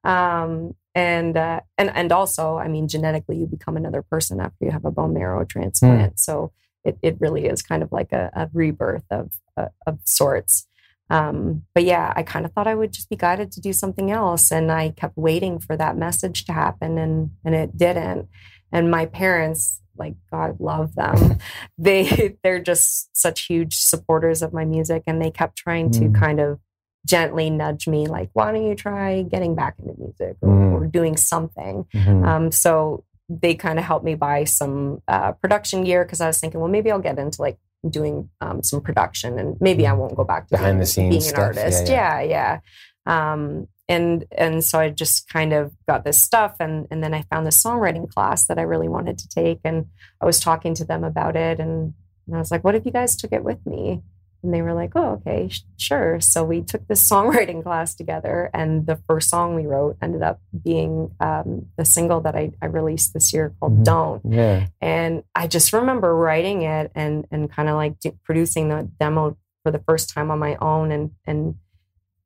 Um, 0.05 0.75
and 0.95 1.37
uh, 1.37 1.61
and 1.77 1.91
and 1.95 2.13
also, 2.13 2.57
I 2.57 2.69
mean, 2.69 2.89
genetically, 2.89 3.37
you 3.37 3.47
become 3.47 3.77
another 3.77 4.03
person 4.03 4.41
after 4.41 4.65
you 4.65 4.71
have 4.71 4.85
a 4.85 4.91
bone 4.91 5.15
marrow 5.15 5.45
transplant. 5.45 6.15
Mm. 6.15 6.19
So 6.19 6.53
it 6.85 6.99
it 7.03 7.17
really 7.21 7.47
is 7.47 7.63
kind 7.63 7.83
of 7.83 7.93
like 7.93 8.13
a, 8.13 8.31
a 8.35 8.51
rebirth 8.53 9.05
of 9.11 9.33
uh, 9.57 9.69
of 9.87 10.01
sorts. 10.05 10.67
Um, 11.11 11.63
but 11.75 11.85
yeah, 11.85 12.13
I 12.17 12.23
kind 12.23 12.45
of 12.45 12.53
thought 12.53 12.67
I 12.67 12.75
would 12.75 12.93
just 12.93 13.09
be 13.09 13.17
guided 13.17 13.53
to 13.53 13.61
do 13.61 13.73
something 13.73 14.11
else. 14.11 14.53
And 14.53 14.71
I 14.71 14.91
kept 14.91 15.17
waiting 15.17 15.59
for 15.59 15.77
that 15.77 15.97
message 15.97 16.45
to 16.47 16.53
happen 16.53 16.99
and, 16.99 17.31
and 17.45 17.55
it 17.55 17.77
didn't. 17.77 18.29
And 18.73 18.91
my 18.91 19.07
parents, 19.07 19.81
like 19.97 20.15
God 20.31 20.61
love 20.61 20.95
them. 20.95 21.39
they 21.79 22.37
they're 22.43 22.61
just 22.61 23.17
such 23.17 23.47
huge 23.47 23.77
supporters 23.77 24.43
of 24.43 24.53
my 24.53 24.65
music 24.65 25.03
and 25.07 25.21
they 25.21 25.31
kept 25.31 25.57
trying 25.57 25.91
to 25.93 26.01
mm. 26.01 26.15
kind 26.15 26.41
of 26.41 26.61
gently 27.07 27.49
nudge 27.49 27.87
me 27.87 28.07
like 28.07 28.29
why 28.33 28.53
don't 28.53 28.67
you 28.67 28.75
try 28.75 29.23
getting 29.23 29.55
back 29.55 29.75
into 29.79 29.95
music 29.99 30.37
or, 30.43 30.49
mm. 30.49 30.73
or 30.73 30.87
doing 30.87 31.17
something 31.17 31.87
mm-hmm. 31.95 32.25
um, 32.25 32.53
so 32.53 33.05
they 33.29 33.55
kind 33.55 33.79
of 33.79 33.85
helped 33.85 34.05
me 34.05 34.15
buy 34.15 34.45
some 34.45 35.01
uh, 35.09 35.33
production 35.33 35.85
gear 35.85 36.05
because 36.05 36.21
i 36.21 36.27
was 36.27 36.39
thinking 36.39 36.61
well 36.61 36.69
maybe 36.69 36.91
i'll 36.91 36.99
get 36.99 37.19
into 37.19 37.41
like 37.41 37.59
doing 37.89 38.29
um, 38.41 38.63
some 38.63 38.81
production 38.81 39.39
and 39.39 39.57
maybe 39.61 39.87
I 39.87 39.93
won't 39.93 40.17
go 40.17 40.25
back 40.25 40.49
to 40.49 40.57
behind 40.57 40.73
being, 40.73 40.79
the 40.81 40.87
scenes 40.87 41.11
being 41.11 41.21
stuff. 41.21 41.39
an 41.39 41.59
artist. 41.59 41.89
Yeah, 41.89 42.21
yeah. 42.21 42.59
yeah. 43.07 43.33
Um, 43.33 43.69
and 43.89 44.25
and 44.37 44.63
so 44.63 44.79
I 44.79 44.91
just 44.91 45.29
kind 45.31 45.53
of 45.55 45.73
got 45.87 46.05
this 46.05 46.19
stuff 46.19 46.57
and 46.61 46.87
and 46.91 47.03
then 47.03 47.15
I 47.15 47.23
found 47.23 47.47
this 47.47 47.63
songwriting 47.63 48.11
class 48.11 48.47
that 48.47 48.59
I 48.59 48.63
really 48.63 48.89
wanted 48.89 49.17
to 49.19 49.29
take 49.29 49.61
and 49.65 49.87
I 50.21 50.27
was 50.27 50.41
talking 50.41 50.75
to 50.75 50.85
them 50.85 51.05
about 51.05 51.37
it 51.37 51.59
and, 51.59 51.95
and 52.27 52.37
I 52.37 52.39
was 52.39 52.51
like, 52.51 52.65
what 52.65 52.75
if 52.75 52.85
you 52.85 52.93
guys 52.93 53.17
took 53.17 53.33
it 53.33 53.45
with 53.45 53.65
me? 53.65 54.03
And 54.43 54.55
they 54.55 54.63
were 54.63 54.75
like, 54.75 54.93
oh, 54.95 55.21
okay, 55.27 55.49
sh- 55.49 55.63
sure. 55.77 56.21
So 56.21 56.45
we 56.45 56.63
took 56.63 56.87
this 56.87 57.07
songwriting 57.09 57.63
class 57.65 57.95
together. 57.95 58.51
And 58.55 58.87
the 58.87 58.97
first 59.09 59.29
song 59.29 59.55
we 59.55 59.67
wrote 59.67 59.97
ended 60.01 60.23
up 60.23 60.41
being 60.65 61.11
um, 61.21 61.67
the 61.77 61.85
single 61.85 62.21
that 62.21 62.37
I, 62.37 62.53
I, 62.63 62.67
released 62.67 63.15
this 63.15 63.33
year 63.33 63.55
called 63.59 63.75
mm-hmm. 63.75 63.83
Don't. 63.83 64.23
Yeah. 64.33 64.67
And 64.81 65.25
I 65.35 65.49
just 65.49 65.73
remember 65.73 66.15
writing 66.15 66.63
it 66.63 66.93
and, 66.95 67.27
and 67.31 67.51
kind 67.51 67.69
of 67.69 67.75
like 67.75 67.97
producing 68.25 68.69
the 68.69 68.89
demo 69.01 69.37
for 69.65 69.73
the 69.73 69.81
first 69.81 70.11
time 70.11 70.31
on 70.31 70.39
my 70.39 70.57
own 70.57 70.93
and, 70.93 71.11
and 71.27 71.57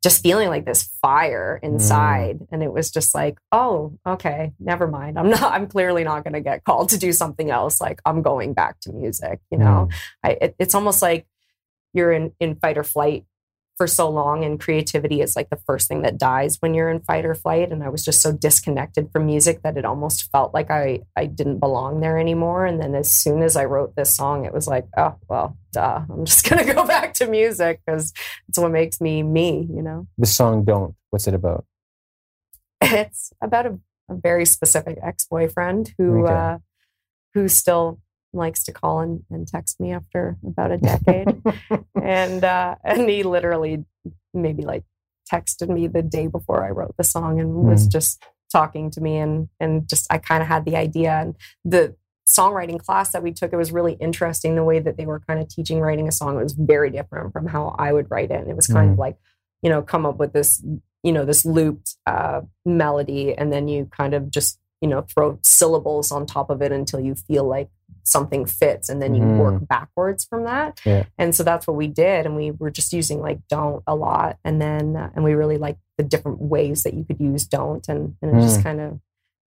just 0.02 0.22
feeling 0.22 0.48
like 0.48 0.66
this 0.66 0.82
fire 1.00 1.60
inside. 1.62 2.40
Mm. 2.40 2.46
And 2.50 2.62
it 2.62 2.72
was 2.72 2.90
just 2.90 3.14
like, 3.14 3.38
oh, 3.52 3.96
okay, 4.06 4.52
never 4.58 4.88
mind. 4.88 5.18
I'm 5.18 5.30
not, 5.30 5.52
I'm 5.52 5.68
clearly 5.68 6.02
not 6.02 6.24
going 6.24 6.34
to 6.34 6.40
get 6.40 6.64
called 6.64 6.90
to 6.90 6.98
do 6.98 7.12
something 7.12 7.50
else. 7.50 7.80
Like 7.80 8.00
I'm 8.04 8.20
going 8.20 8.52
back 8.52 8.80
to 8.80 8.92
music, 8.92 9.40
you 9.50 9.58
know? 9.58 9.88
Mm. 9.90 9.94
I, 10.24 10.30
it, 10.40 10.56
it's 10.58 10.74
almost 10.74 11.02
like, 11.02 11.26
you're 11.92 12.12
in, 12.12 12.32
in 12.40 12.56
fight 12.56 12.78
or 12.78 12.84
flight 12.84 13.24
for 13.76 13.86
so 13.86 14.08
long 14.08 14.44
and 14.44 14.60
creativity 14.60 15.20
is 15.20 15.34
like 15.34 15.50
the 15.50 15.58
first 15.66 15.88
thing 15.88 16.02
that 16.02 16.18
dies 16.18 16.58
when 16.60 16.74
you're 16.74 16.90
in 16.90 17.00
fight 17.00 17.24
or 17.24 17.34
flight. 17.34 17.72
And 17.72 17.82
i 17.82 17.88
was 17.88 18.04
just 18.04 18.20
so 18.20 18.32
disconnected 18.32 19.10
from 19.10 19.26
music 19.26 19.62
that 19.62 19.76
it 19.76 19.84
almost 19.84 20.30
felt 20.30 20.52
like 20.54 20.70
i 20.70 21.00
i 21.16 21.26
didn't 21.26 21.58
belong 21.58 22.00
there 22.00 22.18
anymore. 22.18 22.66
And 22.66 22.80
then 22.80 22.94
as 22.94 23.10
soon 23.10 23.42
as 23.42 23.56
i 23.56 23.64
wrote 23.64 23.96
this 23.96 24.14
song 24.14 24.44
it 24.44 24.52
was 24.52 24.68
like 24.68 24.86
oh 24.96 25.16
well 25.28 25.56
duh 25.72 26.02
i'm 26.10 26.24
just 26.24 26.48
gonna 26.48 26.72
go 26.72 26.86
back 26.96 27.14
to 27.14 27.26
music 27.26 27.80
because 27.84 28.12
it's 28.48 28.58
what 28.58 28.70
makes 28.70 29.00
me 29.00 29.22
me 29.22 29.66
you 29.74 29.82
know? 29.82 30.06
The 30.18 30.26
song 30.26 30.64
don't 30.64 30.94
what's 31.10 31.26
it 31.26 31.34
about? 31.34 31.64
It's 32.80 33.32
about 33.42 33.66
a, 33.66 33.78
a 34.10 34.14
very 34.14 34.44
specific 34.44 34.98
ex-boyfriend 35.02 35.94
who 35.96 36.24
okay. 36.24 36.32
uh 36.32 36.58
who 37.34 37.48
still 37.48 37.98
likes 38.32 38.62
to 38.64 38.72
call 38.72 39.00
and, 39.00 39.22
and 39.30 39.46
text 39.46 39.80
me 39.80 39.92
after 39.92 40.36
about 40.46 40.72
a 40.72 40.78
decade. 40.78 41.42
and 42.02 42.44
uh, 42.44 42.76
and 42.84 43.08
he 43.08 43.22
literally 43.22 43.84
maybe 44.34 44.62
like 44.62 44.84
texted 45.32 45.68
me 45.68 45.86
the 45.86 46.02
day 46.02 46.26
before 46.26 46.64
I 46.64 46.70
wrote 46.70 46.96
the 46.96 47.04
song 47.04 47.40
and 47.40 47.50
mm. 47.50 47.70
was 47.70 47.86
just 47.86 48.22
talking 48.50 48.90
to 48.90 49.00
me 49.00 49.16
and 49.16 49.48
and 49.60 49.88
just 49.88 50.06
I 50.12 50.18
kind 50.18 50.42
of 50.42 50.48
had 50.48 50.64
the 50.64 50.76
idea 50.76 51.12
and 51.12 51.34
the 51.64 51.96
songwriting 52.26 52.78
class 52.78 53.10
that 53.12 53.22
we 53.22 53.32
took 53.32 53.52
it 53.52 53.56
was 53.56 53.72
really 53.72 53.94
interesting 53.94 54.54
the 54.54 54.64
way 54.64 54.78
that 54.78 54.96
they 54.96 55.06
were 55.06 55.20
kind 55.20 55.40
of 55.40 55.48
teaching 55.48 55.80
writing 55.80 56.06
a 56.06 56.12
song 56.12 56.38
it 56.38 56.42
was 56.42 56.52
very 56.52 56.90
different 56.90 57.32
from 57.32 57.46
how 57.46 57.74
I 57.78 57.92
would 57.92 58.10
write 58.10 58.30
it 58.30 58.40
and 58.40 58.48
it 58.48 58.56
was 58.56 58.66
kind 58.66 58.90
mm. 58.90 58.92
of 58.92 58.98
like 58.98 59.16
you 59.62 59.70
know 59.70 59.82
come 59.82 60.06
up 60.06 60.18
with 60.18 60.32
this 60.32 60.62
you 61.02 61.12
know 61.12 61.24
this 61.24 61.44
looped 61.44 61.96
uh, 62.06 62.42
melody 62.64 63.34
and 63.34 63.52
then 63.52 63.68
you 63.68 63.88
kind 63.96 64.14
of 64.14 64.30
just 64.30 64.58
you 64.80 64.88
know 64.88 65.02
throw 65.02 65.38
syllables 65.42 66.12
on 66.12 66.26
top 66.26 66.50
of 66.50 66.62
it 66.62 66.72
until 66.72 67.00
you 67.00 67.14
feel 67.14 67.44
like 67.44 67.70
something 68.04 68.44
fits 68.46 68.88
and 68.88 69.00
then 69.00 69.14
you 69.14 69.22
mm. 69.22 69.38
work 69.38 69.68
backwards 69.68 70.24
from 70.24 70.44
that 70.44 70.80
yeah. 70.84 71.04
and 71.18 71.34
so 71.34 71.42
that's 71.42 71.66
what 71.66 71.76
we 71.76 71.86
did 71.86 72.26
and 72.26 72.36
we 72.36 72.50
were 72.50 72.70
just 72.70 72.92
using 72.92 73.20
like 73.20 73.38
don't 73.48 73.82
a 73.86 73.94
lot 73.94 74.38
and 74.44 74.60
then 74.60 74.96
uh, 74.96 75.10
and 75.14 75.24
we 75.24 75.34
really 75.34 75.58
like 75.58 75.76
the 75.98 76.04
different 76.04 76.40
ways 76.40 76.82
that 76.82 76.94
you 76.94 77.04
could 77.04 77.20
use 77.20 77.46
don't 77.46 77.88
and, 77.88 78.16
and 78.22 78.32
it 78.32 78.34
mm. 78.34 78.42
just 78.42 78.62
kind 78.62 78.80
of 78.80 78.98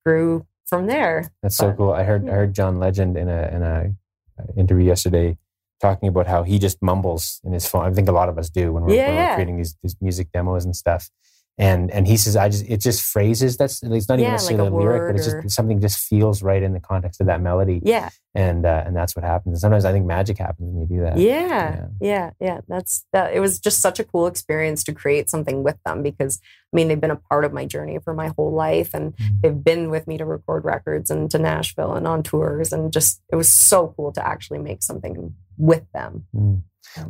grew 0.05 0.45
from 0.65 0.87
there 0.87 1.31
that's 1.41 1.57
but, 1.57 1.71
so 1.71 1.73
cool 1.73 1.93
i 1.93 2.03
heard 2.03 2.25
yeah. 2.25 2.31
i 2.31 2.35
heard 2.35 2.53
john 2.53 2.79
legend 2.79 3.17
in 3.17 3.27
a 3.27 3.47
in 3.47 3.63
a 3.63 3.91
uh, 4.39 4.43
interview 4.57 4.85
yesterday 4.85 5.37
talking 5.81 6.07
about 6.07 6.27
how 6.27 6.43
he 6.43 6.59
just 6.59 6.81
mumbles 6.81 7.41
in 7.43 7.53
his 7.53 7.67
phone 7.67 7.85
i 7.85 7.91
think 7.91 8.07
a 8.07 8.13
lot 8.13 8.29
of 8.29 8.37
us 8.37 8.49
do 8.49 8.71
when 8.71 8.83
we're, 8.83 8.95
yeah, 8.95 9.07
when 9.07 9.15
we're 9.17 9.35
creating 9.35 9.57
these, 9.57 9.75
these 9.81 9.95
music 9.99 10.31
demos 10.31 10.65
and 10.65 10.75
stuff 10.75 11.09
and 11.57 11.91
and 11.91 12.07
he 12.07 12.17
says 12.17 12.35
i 12.35 12.49
just 12.49 12.65
it 12.67 12.77
just 12.77 13.03
phrases 13.03 13.57
that's 13.57 13.83
it's 13.83 14.09
not 14.09 14.19
even 14.19 14.31
necessarily 14.31 14.63
like 14.63 14.71
a, 14.71 14.75
a 14.75 14.77
lyric 14.77 15.09
but 15.09 15.15
it's 15.15 15.25
just 15.25 15.45
or... 15.45 15.49
something 15.49 15.79
just 15.79 15.99
feels 15.99 16.41
right 16.41 16.63
in 16.63 16.73
the 16.73 16.79
context 16.79 17.21
of 17.21 17.27
that 17.27 17.41
melody. 17.41 17.81
Yeah. 17.83 18.09
And 18.35 18.65
uh, 18.65 18.83
and 18.85 18.95
that's 18.95 19.15
what 19.15 19.23
happens. 19.23 19.53
And 19.53 19.61
sometimes 19.61 19.85
i 19.85 19.91
think 19.91 20.05
magic 20.05 20.39
happens 20.39 20.71
when 20.71 20.81
you 20.81 20.87
do 20.87 21.03
that. 21.03 21.17
Yeah. 21.17 21.31
Yeah. 21.31 21.87
Yeah, 22.01 22.29
yeah. 22.39 22.61
that's 22.67 23.05
that 23.13 23.33
it 23.33 23.39
was 23.39 23.59
just 23.59 23.81
such 23.81 23.99
a 23.99 24.03
cool 24.03 24.25
experience 24.25 24.83
to 24.85 24.93
create 24.93 25.29
something 25.29 25.63
with 25.63 25.77
them 25.85 26.01
because 26.01 26.39
i 26.41 26.75
mean 26.75 26.87
they've 26.87 26.99
been 26.99 27.11
a 27.11 27.21
part 27.29 27.45
of 27.45 27.53
my 27.53 27.65
journey 27.65 27.99
for 28.03 28.13
my 28.13 28.31
whole 28.35 28.51
life 28.51 28.93
and 28.93 29.15
mm-hmm. 29.15 29.35
they've 29.41 29.63
been 29.63 29.89
with 29.89 30.07
me 30.07 30.17
to 30.17 30.25
record 30.25 30.65
records 30.65 31.11
and 31.11 31.29
to 31.29 31.37
nashville 31.37 31.93
and 31.93 32.07
on 32.07 32.23
tours 32.23 32.73
and 32.73 32.91
just 32.91 33.21
it 33.31 33.35
was 33.35 33.51
so 33.51 33.93
cool 33.95 34.11
to 34.11 34.25
actually 34.25 34.59
make 34.59 34.81
something 34.81 35.35
with 35.57 35.83
them 35.93 36.25
mm. 36.35 36.61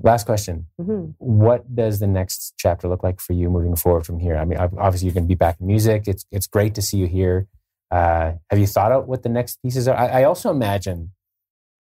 Last 0.02 0.26
question. 0.26 0.68
Mm-hmm. 0.80 1.12
What 1.18 1.76
does 1.76 2.00
the 2.00 2.08
next 2.08 2.54
chapter 2.58 2.88
look 2.88 3.04
like 3.04 3.20
for 3.20 3.34
you 3.34 3.50
moving 3.50 3.76
forward 3.76 4.06
from 4.06 4.20
here? 4.20 4.38
I 4.38 4.46
mean, 4.46 4.60
obviously 4.60 5.08
you're 5.08 5.14
going 5.14 5.26
to 5.26 5.28
be 5.28 5.36
back 5.36 5.58
in 5.60 5.68
music. 5.68 6.04
It's 6.08 6.26
it's 6.32 6.48
great 6.48 6.76
to 6.76 6.82
see 6.82 6.98
you 6.98 7.08
here. 7.08 7.48
Uh, 7.92 8.34
have 8.50 8.60
you 8.60 8.68
thought 8.68 8.92
out 8.92 9.08
what 9.08 9.24
the 9.24 9.30
next 9.30 9.62
pieces 9.62 9.88
are? 9.88 9.96
I, 9.96 10.22
I 10.22 10.24
also 10.24 10.52
imagine 10.52 11.12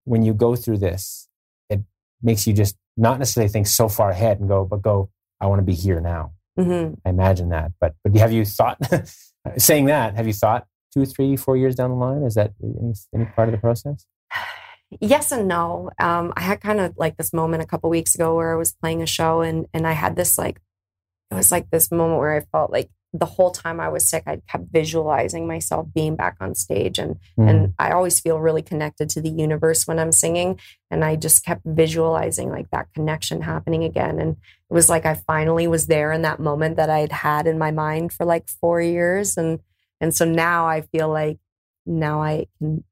when 0.05 0.23
you 0.23 0.33
go 0.33 0.55
through 0.55 0.77
this, 0.79 1.27
it 1.69 1.81
makes 2.21 2.45
you 2.45 2.53
just 2.53 2.75
not 2.97 3.19
necessarily 3.19 3.49
think 3.49 3.67
so 3.67 3.87
far 3.87 4.09
ahead 4.09 4.39
and 4.39 4.49
go, 4.49 4.65
but 4.65 4.81
go, 4.81 5.09
I 5.39 5.47
want 5.47 5.59
to 5.59 5.65
be 5.65 5.73
here 5.73 6.01
now. 6.01 6.33
Mm-hmm. 6.59 6.95
I 7.05 7.09
imagine 7.09 7.49
that. 7.49 7.71
But 7.79 7.95
but 8.03 8.15
have 8.17 8.31
you 8.31 8.43
thought 8.43 8.79
saying 9.57 9.85
that? 9.85 10.15
Have 10.15 10.27
you 10.27 10.33
thought 10.33 10.67
two, 10.93 11.05
three, 11.05 11.37
four 11.37 11.57
years 11.57 11.75
down 11.75 11.91
the 11.91 11.95
line? 11.95 12.23
Is 12.23 12.35
that 12.35 12.53
any, 12.61 12.93
any 13.13 13.25
part 13.25 13.47
of 13.47 13.53
the 13.53 13.59
process? 13.59 14.05
Yes 15.01 15.31
and 15.31 15.47
no. 15.47 15.89
Um, 15.99 16.33
I 16.35 16.41
had 16.41 16.61
kind 16.61 16.79
of 16.79 16.93
like 16.97 17.17
this 17.17 17.33
moment 17.33 17.63
a 17.63 17.67
couple 17.67 17.89
weeks 17.89 18.15
ago 18.15 18.35
where 18.35 18.53
I 18.53 18.57
was 18.57 18.73
playing 18.73 19.01
a 19.01 19.07
show 19.07 19.41
and 19.41 19.65
and 19.73 19.87
I 19.87 19.93
had 19.93 20.15
this 20.15 20.37
like 20.37 20.59
it 21.31 21.35
was 21.35 21.51
like 21.51 21.69
this 21.69 21.91
moment 21.91 22.19
where 22.19 22.35
I 22.35 22.41
felt 22.51 22.71
like 22.71 22.89
the 23.13 23.25
whole 23.27 23.51
time 23.51 23.79
I 23.79 23.89
was 23.89 24.09
sick, 24.09 24.23
I 24.25 24.41
kept 24.49 24.65
visualizing 24.71 25.47
myself 25.47 25.87
being 25.93 26.15
back 26.15 26.35
on 26.41 26.55
stage. 26.55 26.97
And, 26.97 27.17
mm. 27.37 27.47
and 27.47 27.73
I 27.77 27.91
always 27.91 28.19
feel 28.19 28.39
really 28.39 28.63
connected 28.63 29.07
to 29.09 29.21
the 29.21 29.29
universe 29.29 29.87
when 29.87 29.99
I'm 29.99 30.11
singing. 30.11 30.59
And 30.89 31.05
I 31.05 31.15
just 31.15 31.45
kept 31.45 31.61
visualizing 31.63 32.49
like 32.49 32.71
that 32.71 32.87
connection 32.95 33.41
happening 33.41 33.83
again. 33.83 34.19
And 34.19 34.31
it 34.31 34.73
was 34.73 34.89
like 34.89 35.05
I 35.05 35.13
finally 35.13 35.67
was 35.67 35.85
there 35.85 36.11
in 36.11 36.23
that 36.23 36.39
moment 36.39 36.75
that 36.77 36.89
I 36.89 36.99
had 36.99 37.11
had 37.11 37.47
in 37.47 37.59
my 37.59 37.69
mind 37.69 38.11
for 38.11 38.25
like 38.25 38.49
four 38.49 38.81
years. 38.81 39.37
And, 39.37 39.59
and 40.01 40.13
so 40.13 40.25
now 40.25 40.67
I 40.67 40.81
feel 40.81 41.07
like 41.07 41.37
now 41.85 42.23
I 42.23 42.47
can 42.57 42.83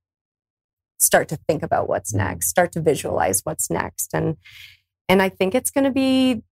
start 1.01 1.27
to 1.29 1.37
think 1.47 1.63
about 1.63 1.89
what's 1.89 2.13
mm. 2.13 2.17
next, 2.17 2.47
start 2.47 2.71
to 2.73 2.81
visualize 2.81 3.41
what's 3.43 3.69
next. 3.69 4.13
And, 4.13 4.37
and 5.09 5.21
I 5.21 5.29
think 5.29 5.55
it's 5.55 5.71
going 5.71 5.83
to 5.85 5.91
be 5.91 6.43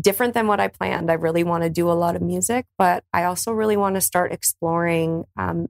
different 0.00 0.34
than 0.34 0.46
what 0.46 0.60
I 0.60 0.68
planned. 0.68 1.10
I 1.10 1.14
really 1.14 1.42
want 1.42 1.64
to 1.64 1.70
do 1.70 1.90
a 1.90 1.92
lot 1.92 2.16
of 2.16 2.22
music, 2.22 2.66
but 2.78 3.04
I 3.12 3.24
also 3.24 3.52
really 3.52 3.76
want 3.76 3.96
to 3.96 4.00
start 4.00 4.32
exploring 4.32 5.24
um, 5.36 5.66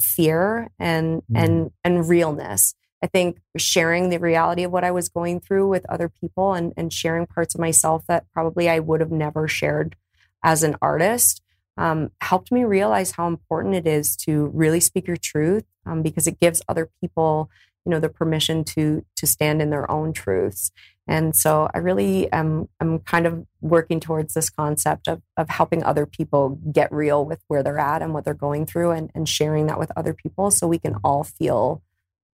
fear 0.00 0.70
and 0.78 1.22
mm. 1.22 1.42
and 1.42 1.70
and 1.84 2.08
realness. 2.08 2.74
I 3.02 3.08
think 3.08 3.40
sharing 3.56 4.10
the 4.10 4.20
reality 4.20 4.62
of 4.62 4.70
what 4.70 4.84
I 4.84 4.92
was 4.92 5.08
going 5.08 5.40
through 5.40 5.68
with 5.68 5.84
other 5.88 6.08
people 6.08 6.54
and, 6.54 6.72
and 6.76 6.92
sharing 6.92 7.26
parts 7.26 7.54
of 7.54 7.60
myself 7.60 8.04
that 8.06 8.26
probably 8.32 8.68
I 8.70 8.78
would 8.78 9.00
have 9.00 9.10
never 9.10 9.48
shared 9.48 9.96
as 10.44 10.62
an 10.62 10.76
artist 10.80 11.42
um, 11.76 12.10
helped 12.20 12.52
me 12.52 12.64
realize 12.64 13.12
how 13.12 13.26
important 13.26 13.74
it 13.74 13.86
is 13.86 14.16
to 14.16 14.50
really 14.54 14.80
speak 14.80 15.06
your 15.06 15.16
truth 15.16 15.64
um, 15.86 16.02
because 16.02 16.26
it 16.26 16.40
gives 16.40 16.62
other 16.68 16.90
people 17.00 17.50
you 17.84 17.90
know 17.90 17.98
the 17.98 18.08
permission 18.08 18.62
to 18.62 19.04
to 19.16 19.26
stand 19.26 19.60
in 19.60 19.70
their 19.70 19.90
own 19.90 20.12
truths 20.12 20.70
and 21.08 21.34
so 21.34 21.68
I 21.74 21.78
really 21.78 22.30
am 22.32 22.68
I'm 22.80 23.00
kind 23.00 23.26
of 23.26 23.44
working 23.60 23.98
towards 24.00 24.34
this 24.34 24.50
concept 24.50 25.08
of, 25.08 25.20
of 25.36 25.48
helping 25.48 25.82
other 25.82 26.06
people 26.06 26.60
get 26.72 26.92
real 26.92 27.24
with 27.24 27.40
where 27.48 27.62
they're 27.62 27.78
at 27.78 28.02
and 28.02 28.14
what 28.14 28.24
they're 28.24 28.34
going 28.34 28.66
through 28.66 28.92
and, 28.92 29.10
and 29.14 29.28
sharing 29.28 29.66
that 29.66 29.78
with 29.78 29.90
other 29.96 30.14
people 30.14 30.50
so 30.50 30.68
we 30.68 30.78
can 30.78 30.96
all 31.02 31.24
feel, 31.24 31.82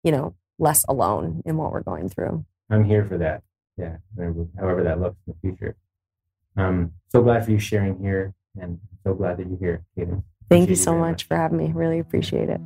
you 0.03 0.11
know, 0.11 0.35
less 0.59 0.85
alone 0.89 1.43
in 1.47 1.57
what 1.57 1.71
we're 1.71 1.83
going 1.83 2.09
through. 2.09 2.45
I'm 2.69 2.85
here 2.85 3.05
for 3.05 3.19
that. 3.19 3.43
Yeah. 3.77 3.99
However 4.59 4.83
that 4.83 5.01
looks 5.01 5.17
in 5.27 5.35
the 5.35 5.49
future. 5.49 5.77
Um, 6.57 6.93
so 7.11 7.23
glad 7.23 7.45
for 7.45 7.53
you 7.53 7.59
sharing 7.59 7.99
here 8.01 8.35
and 8.61 8.79
so 9.05 9.15
glad 9.15 9.39
that 9.39 9.49
you're 9.49 9.59
here, 9.59 9.85
Cadence. 9.97 10.25
Thank 10.49 10.69
you 10.69 10.77
so 10.77 10.93
much, 10.93 11.01
much 11.01 11.25
for 11.25 11.37
having 11.37 11.59
me. 11.59 11.73
Really 11.75 11.99
appreciate 11.99 12.49
it. 12.49 12.61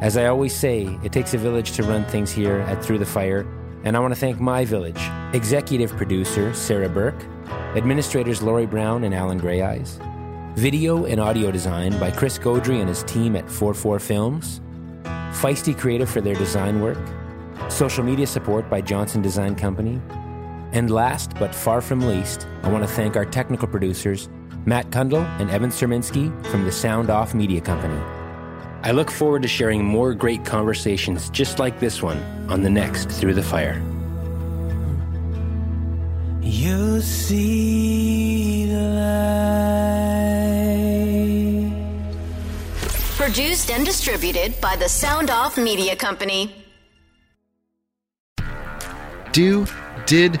As 0.00 0.16
I 0.16 0.26
always 0.26 0.54
say, 0.54 0.96
it 1.02 1.10
takes 1.10 1.34
a 1.34 1.38
village 1.38 1.72
to 1.72 1.82
run 1.82 2.04
things 2.04 2.30
here 2.30 2.60
at 2.60 2.84
Through 2.84 2.98
the 2.98 3.06
Fire, 3.06 3.40
and 3.84 3.96
I 3.96 4.00
want 4.00 4.14
to 4.14 4.20
thank 4.20 4.40
my 4.40 4.64
village 4.64 5.00
executive 5.32 5.90
producer 5.96 6.54
Sarah 6.54 6.88
Burke, 6.88 7.20
administrators 7.76 8.42
Lori 8.42 8.66
Brown 8.66 9.04
and 9.04 9.14
Alan 9.14 9.40
Greyeyes, 9.40 9.98
video 10.54 11.04
and 11.04 11.20
audio 11.20 11.50
design 11.50 11.98
by 11.98 12.10
Chris 12.10 12.38
Godry 12.38 12.80
and 12.80 12.88
his 12.88 13.02
team 13.04 13.34
at 13.34 13.50
44 13.50 13.98
Films, 13.98 14.60
Feisty 15.32 15.76
Creative 15.76 16.08
for 16.08 16.20
their 16.20 16.34
design 16.36 16.80
work, 16.80 16.98
social 17.68 18.04
media 18.04 18.26
support 18.26 18.70
by 18.70 18.80
Johnson 18.80 19.20
Design 19.20 19.54
Company, 19.54 20.00
and 20.72 20.90
last 20.90 21.32
but 21.38 21.54
far 21.54 21.80
from 21.80 22.00
least, 22.00 22.46
I 22.62 22.70
want 22.70 22.84
to 22.84 22.88
thank 22.88 23.16
our 23.16 23.24
technical 23.24 23.68
producers, 23.68 24.28
Matt 24.66 24.90
Cundill 24.90 25.24
and 25.40 25.50
Evan 25.50 25.70
Serminski 25.70 26.30
from 26.46 26.64
the 26.64 26.72
Sound 26.72 27.10
Off 27.10 27.34
Media 27.34 27.60
Company. 27.60 28.00
I 28.82 28.92
look 28.92 29.10
forward 29.10 29.42
to 29.42 29.48
sharing 29.48 29.84
more 29.84 30.14
great 30.14 30.44
conversations 30.44 31.30
just 31.30 31.58
like 31.58 31.80
this 31.80 32.00
one 32.02 32.18
on 32.48 32.62
the 32.62 32.70
next 32.70 33.10
Through 33.10 33.34
the 33.34 33.42
Fire. 33.42 33.82
You 36.40 37.00
see 37.00 38.66
the 38.66 38.80
light. 38.80 39.38
Produced 43.16 43.70
and 43.70 43.84
distributed 43.84 44.60
by 44.60 44.76
the 44.76 44.88
Sound 44.88 45.28
Off 45.28 45.58
Media 45.58 45.96
Company. 45.96 46.54
Do, 49.32 49.66
did, 50.06 50.40